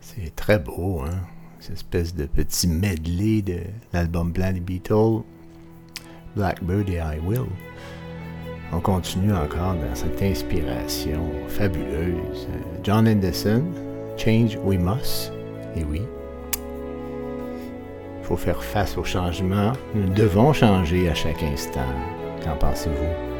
[0.00, 1.20] C'est très beau, hein?
[1.60, 3.60] Cette espèce de petit medley de
[3.92, 4.60] l'album blanc des
[6.36, 7.46] Blackbird et I Will.
[8.72, 12.46] On continue encore dans cette inspiration fabuleuse.
[12.82, 13.64] John Henderson,
[14.16, 15.32] Change We Must.
[15.76, 16.02] Et oui,
[18.20, 19.72] il faut faire face au changement.
[19.94, 21.80] Nous devons changer à chaque instant.
[22.44, 23.35] Qu'en pensez-vous?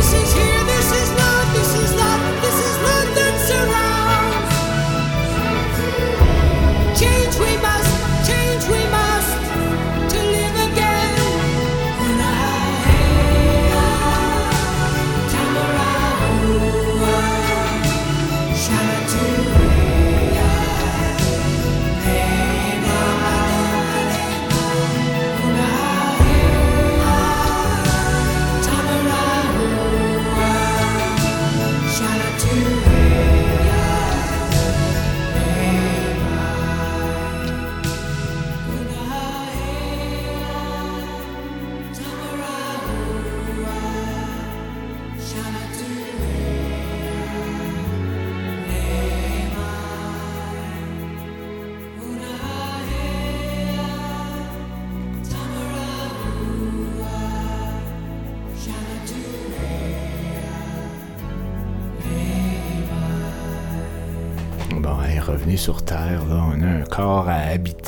[0.00, 0.59] This here.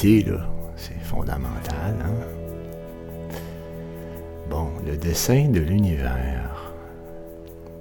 [0.03, 2.27] C'est fondamental, hein?
[4.51, 6.73] Bon, le dessin de l'univers.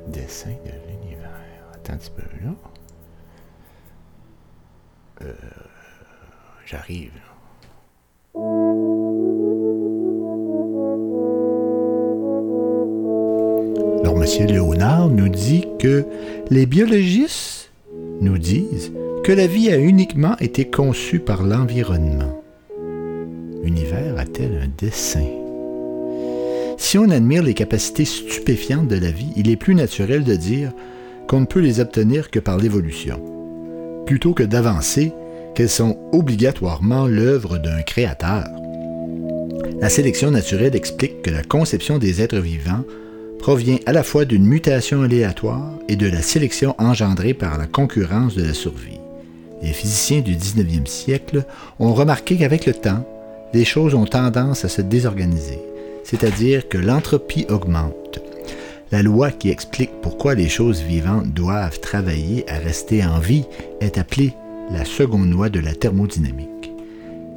[0.08, 1.32] Dessin de l'univers.
[1.74, 2.54] Attends un petit peu, là.
[5.24, 5.34] Euh,
[6.68, 7.12] J'arrive.
[14.04, 14.46] Alors, M.
[14.46, 16.06] Léonard nous dit que
[16.52, 17.72] les biologistes
[18.22, 18.94] nous disent
[19.24, 22.42] que la vie a uniquement été conçue par l'environnement.
[23.64, 25.28] L'univers a-t-elle un dessin?
[26.80, 30.72] Si on admire les capacités stupéfiantes de la vie, il est plus naturel de dire
[31.28, 33.22] qu'on ne peut les obtenir que par l'évolution,
[34.08, 35.14] plutôt que d'avancer
[35.54, 38.48] qu'elles sont obligatoirement l'œuvre d'un créateur.
[39.80, 42.84] La sélection naturelle explique que la conception des êtres vivants
[43.38, 48.34] provient à la fois d'une mutation aléatoire et de la sélection engendrée par la concurrence
[48.34, 49.01] de la survie.
[49.62, 51.45] Les physiciens du 19e siècle
[51.80, 53.05] ont remarqué qu'avec le temps,
[53.53, 55.59] les choses ont tendance à se désorganiser,
[56.03, 58.20] c'est-à-dire que l'entropie augmente.
[58.91, 63.45] La loi qui explique pourquoi les choses vivantes doivent travailler à rester en vie
[63.80, 64.34] est appelée
[64.72, 66.72] la seconde loi de la thermodynamique.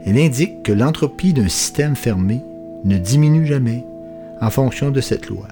[0.06, 2.40] Elle indique que l'entropie d'un système fermé
[2.84, 3.84] ne diminue jamais
[4.40, 5.48] en fonction de cette loi.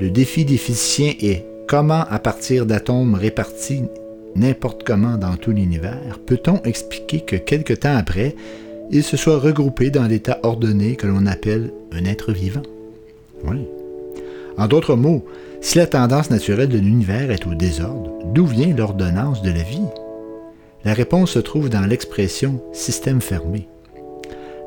[0.00, 3.84] Le défi des physiciens est comment, à partir d'atomes répartis
[4.36, 8.34] n'importe comment dans tout l'univers, peut-on expliquer que quelque temps après,
[8.90, 12.62] ils se soient regroupés dans l'état ordonné que l'on appelle un être vivant?
[13.44, 13.66] Oui.
[14.56, 15.24] En d'autres mots,
[15.60, 19.80] si la tendance naturelle de l'univers est au désordre, d'où vient l'ordonnance de la vie?
[20.84, 23.68] La réponse se trouve dans l'expression système fermé.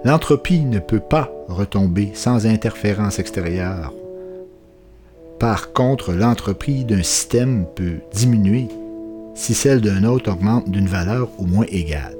[0.03, 3.93] L'entropie ne peut pas retomber sans interférence extérieure.
[5.39, 8.67] Par contre, l'entropie d'un système peut diminuer
[9.37, 12.17] si celle d'un autre augmente d'une valeur au moins égale.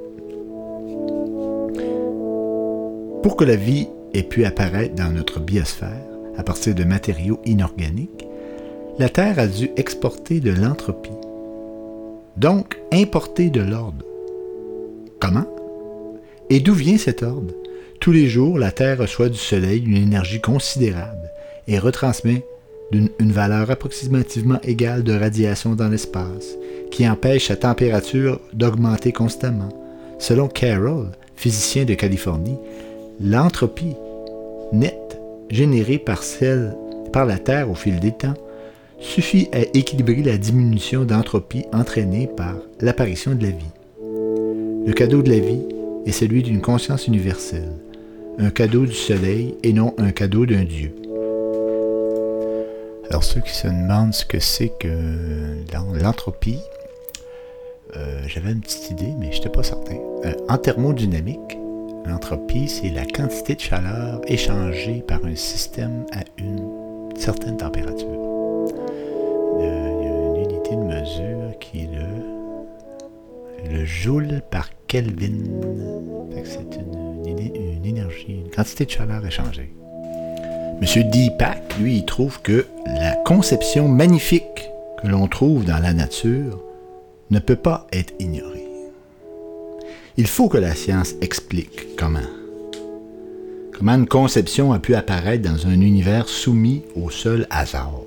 [3.22, 6.06] Pour que la vie ait pu apparaître dans notre biosphère
[6.38, 8.26] à partir de matériaux inorganiques,
[8.98, 11.10] la Terre a dû exporter de l'entropie,
[12.36, 14.04] donc importer de l'ordre.
[15.20, 15.46] Comment?
[16.50, 17.52] Et d'où vient cet ordre?
[18.00, 21.30] Tous les jours, la Terre reçoit du Soleil une énergie considérable
[21.66, 22.44] et retransmet
[22.92, 26.56] d'une une valeur approximativement égale de radiation dans l'espace,
[26.90, 29.68] qui empêche sa température d'augmenter constamment.
[30.18, 32.58] Selon Carroll, physicien de Californie,
[33.20, 33.94] l'entropie
[34.72, 35.20] nette
[35.50, 36.22] générée par,
[37.12, 38.34] par la Terre au fil des temps
[39.00, 43.72] suffit à équilibrer la diminution d'entropie entraînée par l'apparition de la vie.
[44.86, 45.62] Le cadeau de la vie
[46.06, 47.72] est celui d'une conscience universelle,
[48.38, 50.92] un cadeau du soleil et non un cadeau d'un dieu.
[53.10, 54.88] Alors ceux qui se demandent ce que c'est que
[56.02, 56.60] l'entropie,
[57.96, 59.96] euh, j'avais une petite idée, mais je n'étais pas certain.
[60.24, 61.58] Euh, en thermodynamique,
[62.06, 66.68] l'entropie, c'est la quantité de chaleur échangée par un système à une
[67.16, 68.06] certaine température.
[69.60, 75.44] Euh, Il y a une unité de mesure qui est le, le joule par Kelvin.
[76.44, 76.78] C'est
[77.26, 79.72] une énergie, une quantité de chaleur échangée.
[80.80, 84.70] Monsieur Deepak, lui, il trouve que la conception magnifique
[85.02, 86.62] que l'on trouve dans la nature
[87.30, 88.66] ne peut pas être ignorée.
[90.16, 92.20] Il faut que la science explique comment.
[93.76, 98.02] Comment une conception a pu apparaître dans un univers soumis au seul hasard.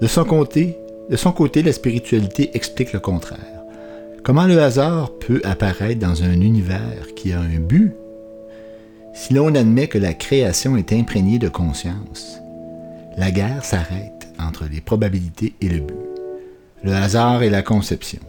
[0.00, 0.76] De son côté,
[1.08, 3.40] de son côté, la spiritualité explique le contraire.
[4.22, 7.92] Comment le hasard peut apparaître dans un univers qui a un but
[9.16, 12.38] si l'on admet que la création est imprégnée de conscience,
[13.16, 15.96] la guerre s'arrête entre les probabilités et le but,
[16.82, 18.20] le hasard et la conception.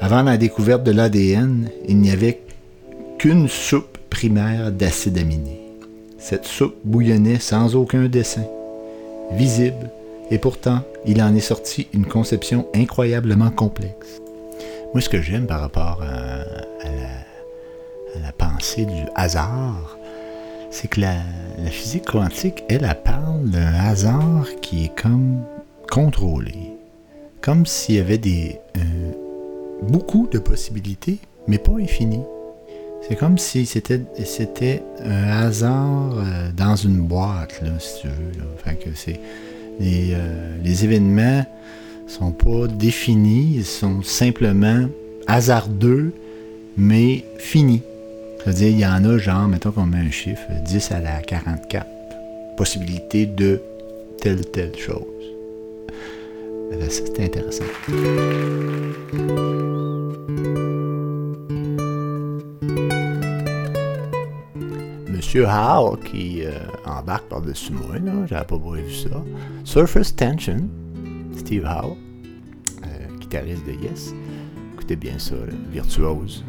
[0.00, 2.40] Avant la découverte de l'ADN, il n'y avait
[3.18, 5.60] qu'une soupe primaire d'acide aminé.
[6.18, 8.46] Cette soupe bouillonnait sans aucun dessin,
[9.32, 9.90] visible,
[10.30, 14.20] et pourtant il en est sorti une conception incroyablement complexe.
[14.92, 16.44] Moi, ce que j'aime par rapport à,
[18.20, 19.98] la, pensée du hasard,
[20.70, 21.14] c'est que la,
[21.62, 25.42] la physique quantique, elle, elle parle d'un hasard qui est comme
[25.90, 26.69] contrôlé.
[27.42, 28.80] Comme s'il y avait des, euh,
[29.82, 31.18] beaucoup de possibilités,
[31.48, 32.24] mais pas infinies.
[33.08, 38.74] C'est comme si c'était, c'était un hasard euh, dans une boîte, là, si tu veux.
[38.74, 39.18] que c'est,
[39.80, 41.46] les, euh, les événements
[42.06, 44.86] sont pas définis, ils sont simplement
[45.26, 46.12] hasardeux,
[46.76, 47.82] mais finis.
[48.44, 51.86] C'est-à-dire, il y en a, genre, mettons qu'on met un chiffre, 10 à la 44.
[52.56, 53.60] Possibilité de
[54.20, 55.09] telle, telle chose.
[56.72, 57.64] Euh, c'était intéressant.
[65.08, 66.52] Monsieur Howe qui euh,
[66.86, 69.22] embarque par-dessus moi, j'avais pas beau vu ça.
[69.64, 70.68] Surface Tension,
[71.36, 71.96] Steve Howe,
[72.84, 74.14] euh, guitariste de Yes.
[74.74, 75.34] Écoutez bien ça,
[75.70, 76.44] virtuose.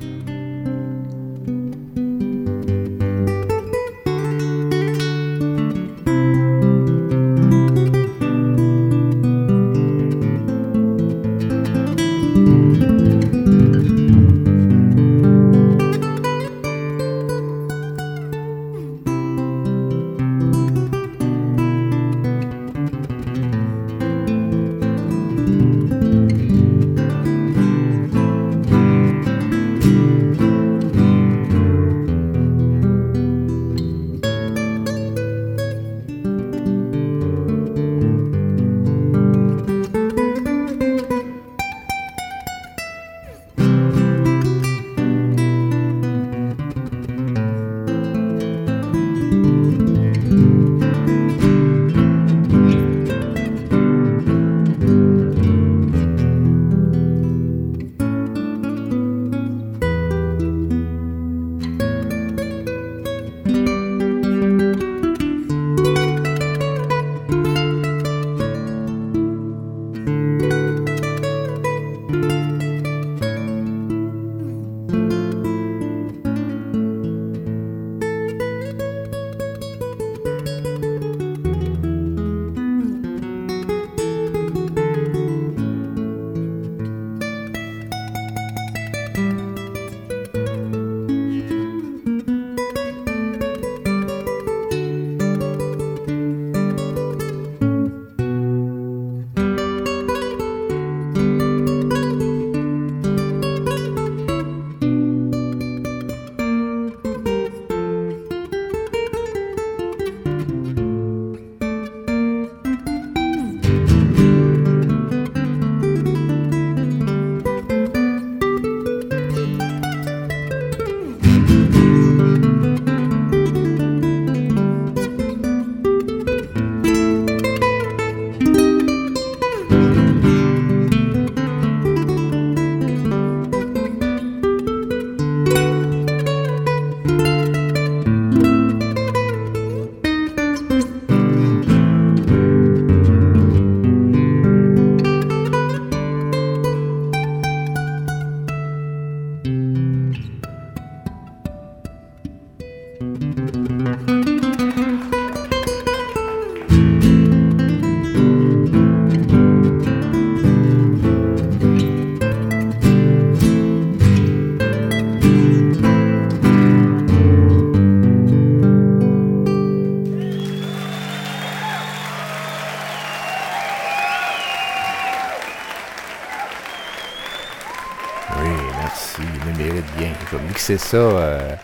[180.71, 181.55] Mixer ça, euh,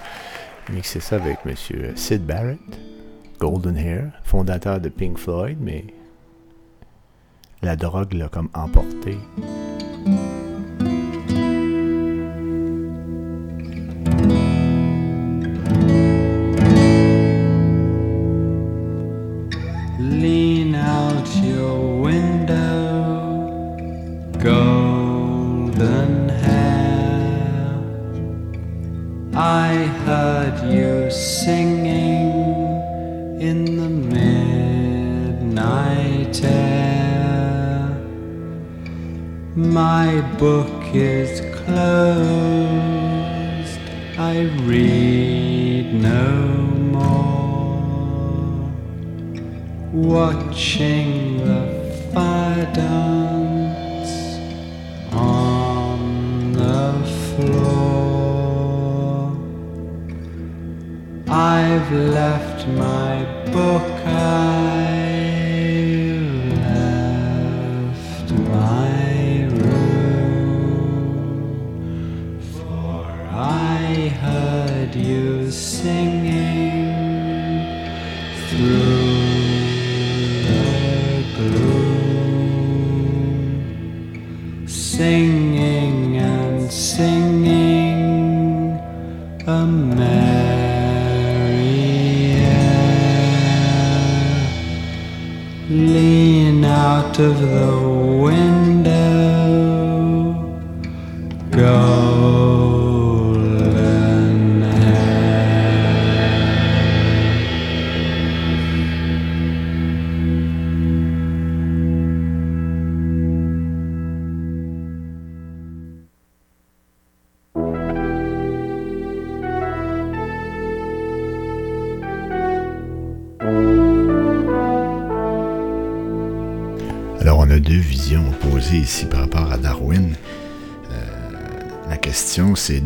[0.83, 2.59] ça avec Monsieur Sid Barrett,
[3.39, 5.85] Golden Hair, fondateur de Pink Floyd, mais
[7.61, 9.17] la drogue l'a comme emporté.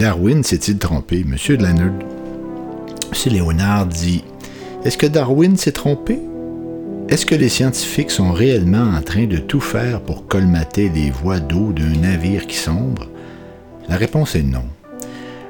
[0.02, 1.24] Darwin s'est-il trompé?
[1.24, 1.94] Monsieur de Leonard,
[3.12, 4.24] Monsieur Léonard dit
[4.84, 6.18] Est-ce que Darwin s'est trompé?
[7.08, 11.40] Est-ce que les scientifiques sont réellement en train de tout faire pour colmater les voies
[11.40, 13.10] d'eau d'un navire qui sombre?
[13.90, 14.64] La réponse est non.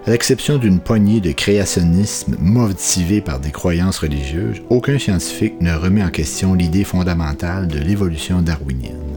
[0.05, 6.03] À l'exception d'une poignée de créationnisme motivés par des croyances religieuses, aucun scientifique ne remet
[6.03, 9.15] en question l'idée fondamentale de l'évolution darwinienne,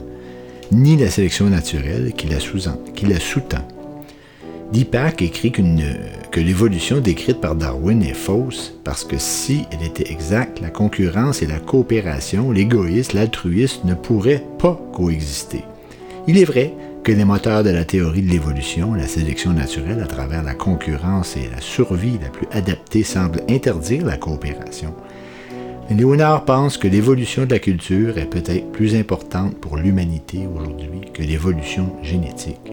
[0.70, 2.38] ni la sélection naturelle qui la
[3.18, 3.66] sous-tend.
[4.72, 10.60] Deepak écrit que l'évolution décrite par Darwin est fausse parce que si elle était exacte,
[10.60, 15.64] la concurrence et la coopération, l'égoïsme, l'altruisme ne pourraient pas coexister.
[16.26, 16.74] Il est vrai
[17.04, 21.36] que les moteurs de la théorie de l'évolution, la sélection naturelle à travers la concurrence
[21.36, 24.94] et la survie la plus adaptée semblent interdire la coopération.
[25.88, 31.02] Mais Léonard pense que l'évolution de la culture est peut-être plus importante pour l'humanité aujourd'hui
[31.12, 32.72] que l'évolution génétique.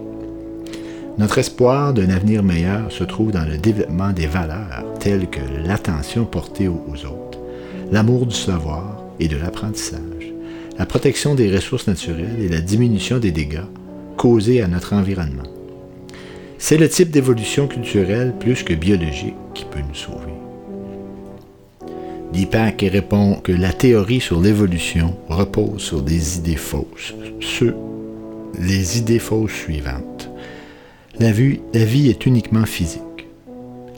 [1.18, 6.24] Notre espoir d'un avenir meilleur se trouve dans le développement des valeurs telles que l'attention
[6.24, 7.38] portée aux autres,
[7.90, 10.32] l'amour du savoir et de l'apprentissage,
[10.78, 13.66] la protection des ressources naturelles et la diminution des dégâts
[14.16, 15.42] causés à notre environnement.
[16.56, 20.32] C'est le type d'évolution culturelle plus que biologique qui peut nous sauver.
[22.32, 27.12] Deepak répond que la théorie sur l'évolution repose sur des idées fausses.
[27.40, 27.74] Ce,
[28.58, 30.31] les idées fausses suivantes.
[31.20, 31.60] La vie,
[32.08, 33.00] est uniquement physique.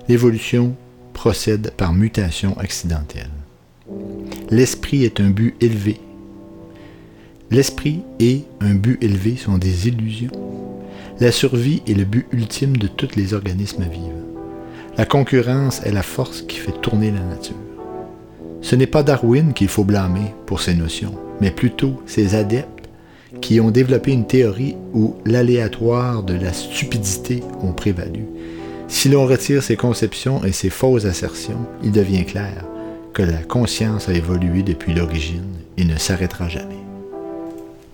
[0.09, 0.75] L'évolution
[1.13, 3.31] procède par mutation accidentelle.
[4.51, 6.01] L'esprit est un but élevé.
[7.51, 10.33] L'esprit et un but élevé sont des illusions.
[11.21, 14.11] La survie est le but ultime de tous les organismes vivants.
[14.99, 17.55] La concurrence est la force qui fait tourner la nature.
[18.61, 22.74] Ce n'est pas Darwin qu'il faut blâmer pour ces notions, mais plutôt ses adeptes
[23.45, 28.25] qui ont développé une théorie où l'aléatoire de la stupidité ont prévalu.
[28.89, 32.65] Si l'on retire ces conceptions et ces fausses assertions, il devient clair
[33.13, 35.45] que la conscience a évolué depuis l'origine
[35.77, 36.79] et ne s'arrêtera jamais.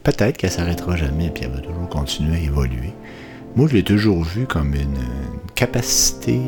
[0.04, 2.92] Peut-être qu'elle s'arrêtera jamais, puis elle va toujours continuer à évoluer.
[3.56, 5.02] Moi, je l'ai toujours vu comme une,
[5.56, 6.38] capacité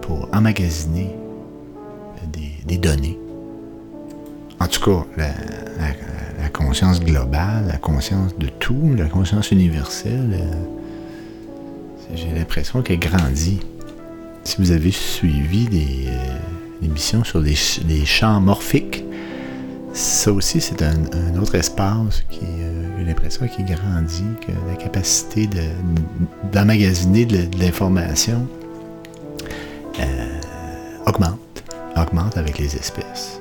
[0.00, 1.14] pour emmagasiner
[2.32, 3.20] des, des données.
[4.58, 10.38] En tout cas, la, la- la conscience globale, la conscience de tout, la conscience universelle,
[10.40, 13.60] euh, j'ai l'impression qu'elle grandit.
[14.44, 19.04] Si vous avez suivi des euh, émissions sur les, ch- les champs morphiques,
[19.92, 20.94] ça aussi, c'est un,
[21.40, 27.58] autre espace qui, euh, j'ai l'impression, qui grandit, que la capacité de- d'emmagasiner de, de
[27.58, 28.46] l'information
[30.00, 30.40] euh,
[31.06, 31.64] augmente,
[31.96, 33.40] augmente avec les espèces.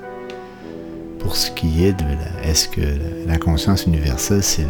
[1.20, 2.82] Pour ce qui est de la, est-ce que
[3.28, 4.66] la, conscience universelle, c'est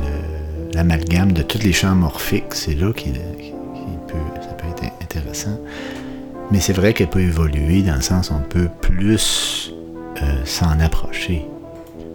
[0.74, 5.60] l'amalgame de tous les champs morphiques, c'est là qu'il peut, ça peut être intéressant.
[6.52, 9.74] Mais c'est vrai qu'elle peut évoluer dans le sens où on peut plus
[10.22, 11.46] euh, s'en approcher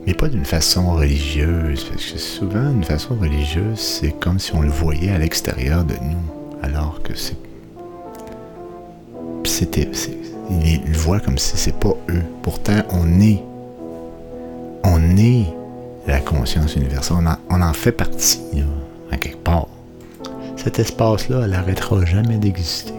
[0.06, 4.60] mais pas d'une façon religieuse, parce que souvent, une façon religieuse, c'est comme si on
[4.60, 7.36] le voyait à l'extérieur de nous, alors que c'est.
[9.44, 9.88] C'était.
[9.92, 10.16] c'est-
[10.50, 12.22] Ils le voient comme si c'est pas eux.
[12.42, 13.42] Pourtant, on est.
[14.84, 15.46] On est
[16.06, 17.18] la conscience universelle.
[17.50, 18.64] On en, fait partie, là,
[19.10, 19.68] à quelque part.
[20.56, 22.92] Cet espace-là, elle n'arrêtera jamais d'exister.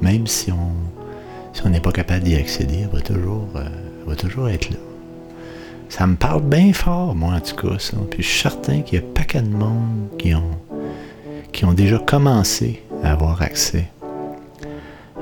[0.00, 3.64] Même si on n'est pas capable d'y accéder, elle va toujours, euh,
[4.02, 4.78] elle va toujours être là.
[5.88, 7.96] Ça me parle bien fort, moi, en tout cas, ça.
[8.10, 10.56] Puis je suis certain qu'il y a pas qu'à de monde qui ont,
[11.64, 13.88] ont déjà commencé à avoir accès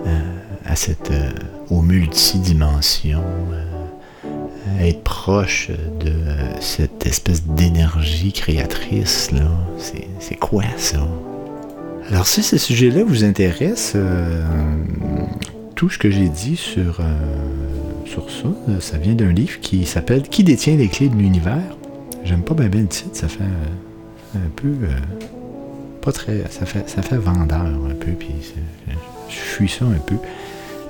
[0.07, 1.31] euh, à cette, euh,
[1.71, 3.25] aux multidimensions,
[4.81, 6.13] être proche de
[6.61, 9.43] cette espèce d'énergie créatrice, là.
[10.19, 11.07] C'est, quoi, ça?
[12.11, 14.45] Alors, si ce sujet-là vous intéresse, euh,
[15.75, 17.05] tout ce que j'ai dit sur, euh,
[18.05, 21.77] sur ça, euh, ça vient d'un livre qui s'appelle Qui détient les clés de l'univers?
[22.25, 23.45] J'aime pas bien le titre, ça fait
[24.35, 24.73] un peu.
[26.03, 26.45] pas très.
[26.51, 28.35] Ça fait, ça fait vendeur un peu, puis
[29.29, 30.17] je fuis ça un peu.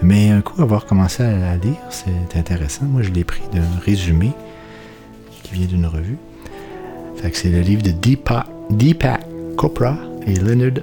[0.03, 2.85] Mais un coup, avoir commencé à la lire, c'est intéressant.
[2.87, 4.31] Moi, je l'ai pris d'un résumé
[5.43, 6.17] qui vient d'une revue.
[7.35, 9.21] C'est le livre de Deepak, Deepak
[9.59, 9.97] Chopra
[10.27, 10.83] et Leonard.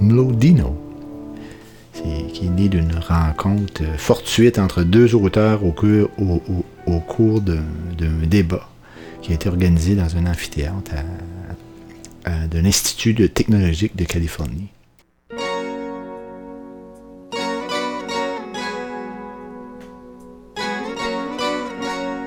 [0.00, 0.76] Mlodino.
[1.92, 6.10] C'est- qui est né d'une rencontre euh, fortuite entre deux auteurs au, cours-
[7.40, 7.62] d'un
[7.98, 8.68] d'un débat
[9.22, 10.92] qui a été organisé dans un amphithéâtre
[12.58, 14.68] l'Institut de technologique de Californie.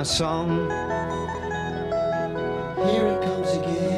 [0.00, 0.48] my song.
[2.88, 3.90] Here it comes again.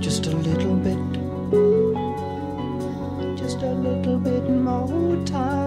[0.00, 1.11] just a little bit
[4.86, 5.61] no time.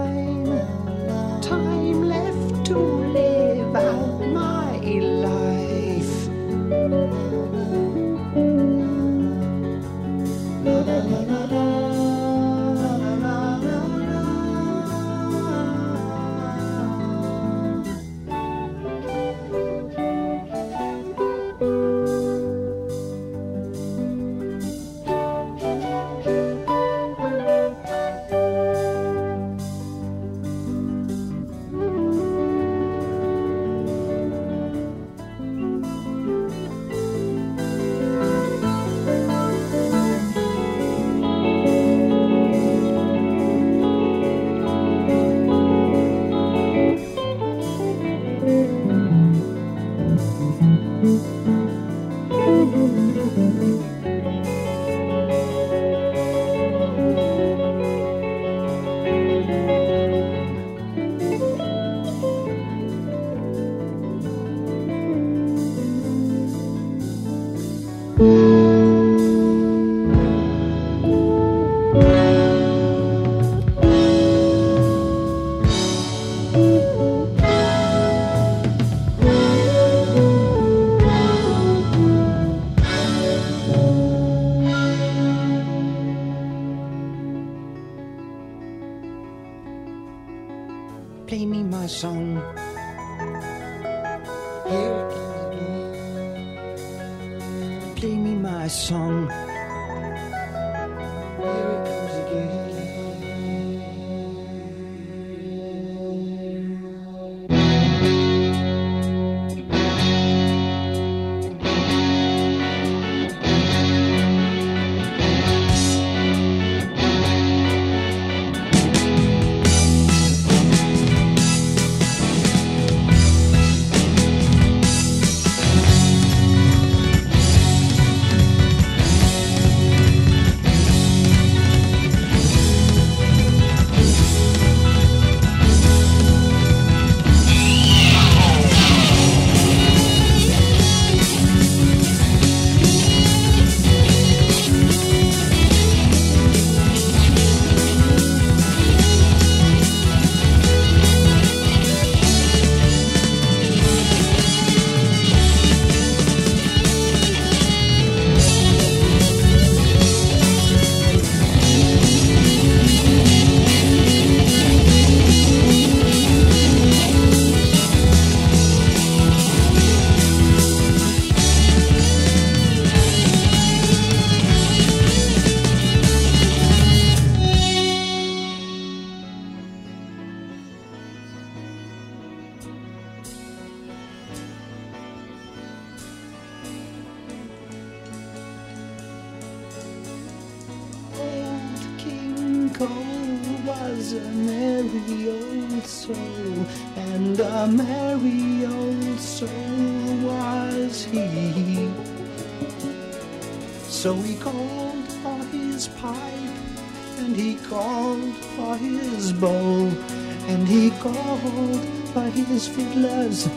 [213.36, 213.48] Fiddlers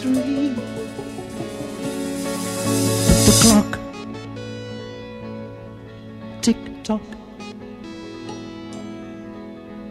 [0.00, 0.54] three.
[3.24, 3.78] The clock
[6.42, 7.02] tick tock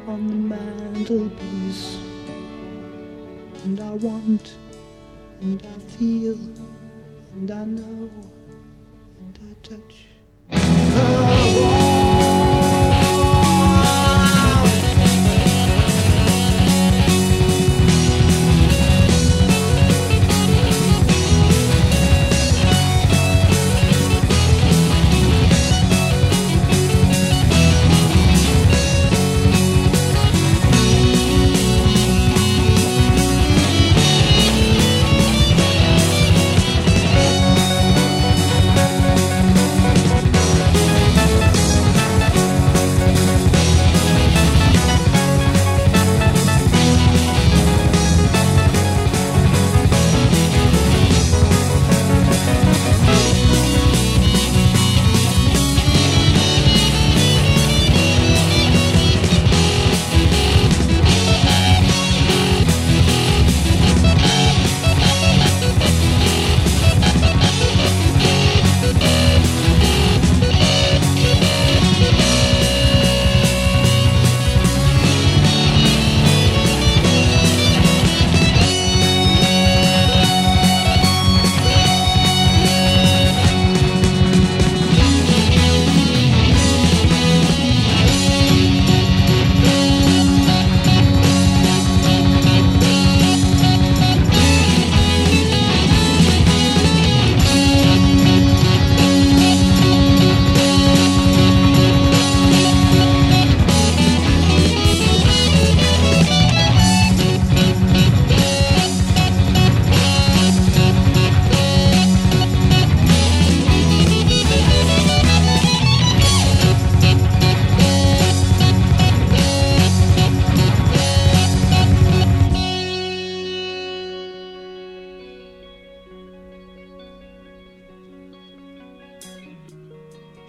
[0.07, 1.97] on the mantelpiece,
[3.63, 4.53] and I want,
[5.41, 6.37] and I feel,
[7.33, 8.09] and I know,
[9.19, 11.42] and I touch.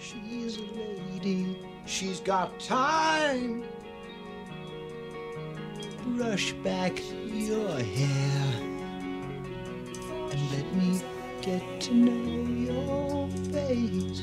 [0.05, 1.57] She's a lady,
[1.87, 3.63] she's got time.
[6.15, 8.45] Brush back your hair
[10.29, 11.01] and let me
[11.41, 14.21] get to know your face.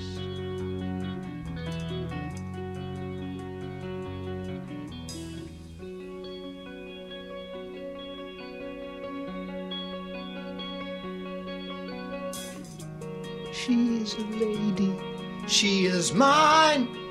[13.53, 14.92] She is a lady,
[15.53, 17.02] she is mine.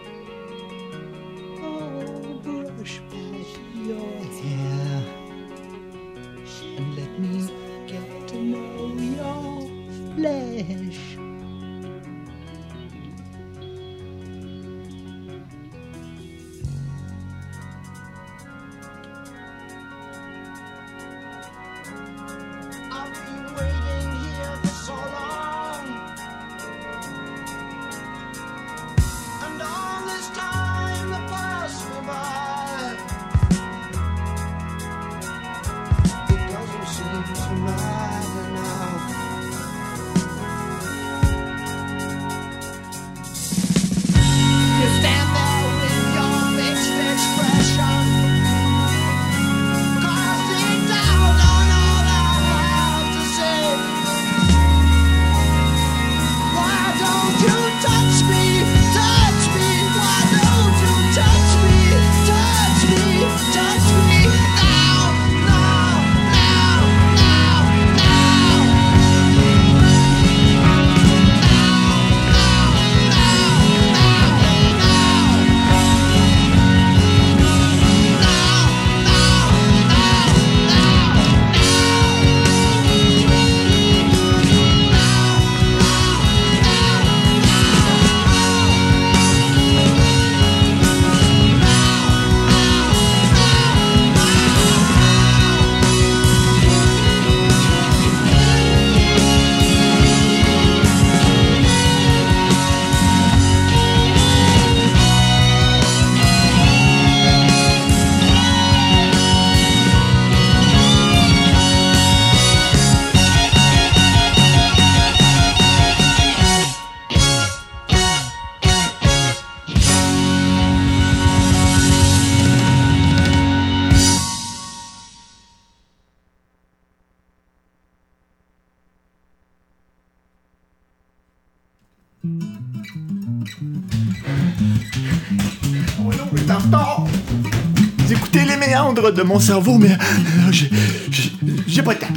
[139.10, 142.08] De mon cerveau, mais euh, j'ai- pas de temps.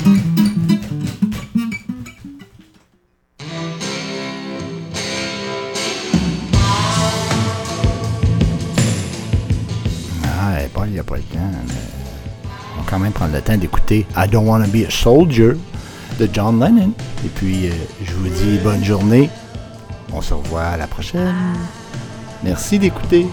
[10.24, 11.39] Ah, eh, Paul, il n'y a pas le temps.
[11.66, 11.74] mais
[12.77, 15.52] On va quand même prendre le temps d'écouter I Don't Wanna Be a Soldier
[16.19, 16.93] de John Lennon.
[17.24, 17.73] Et puis, euh,
[18.05, 19.31] je vous dis bonne journée.
[20.12, 21.35] On se revoit à la prochaine.
[22.43, 23.27] Merci d'écouter.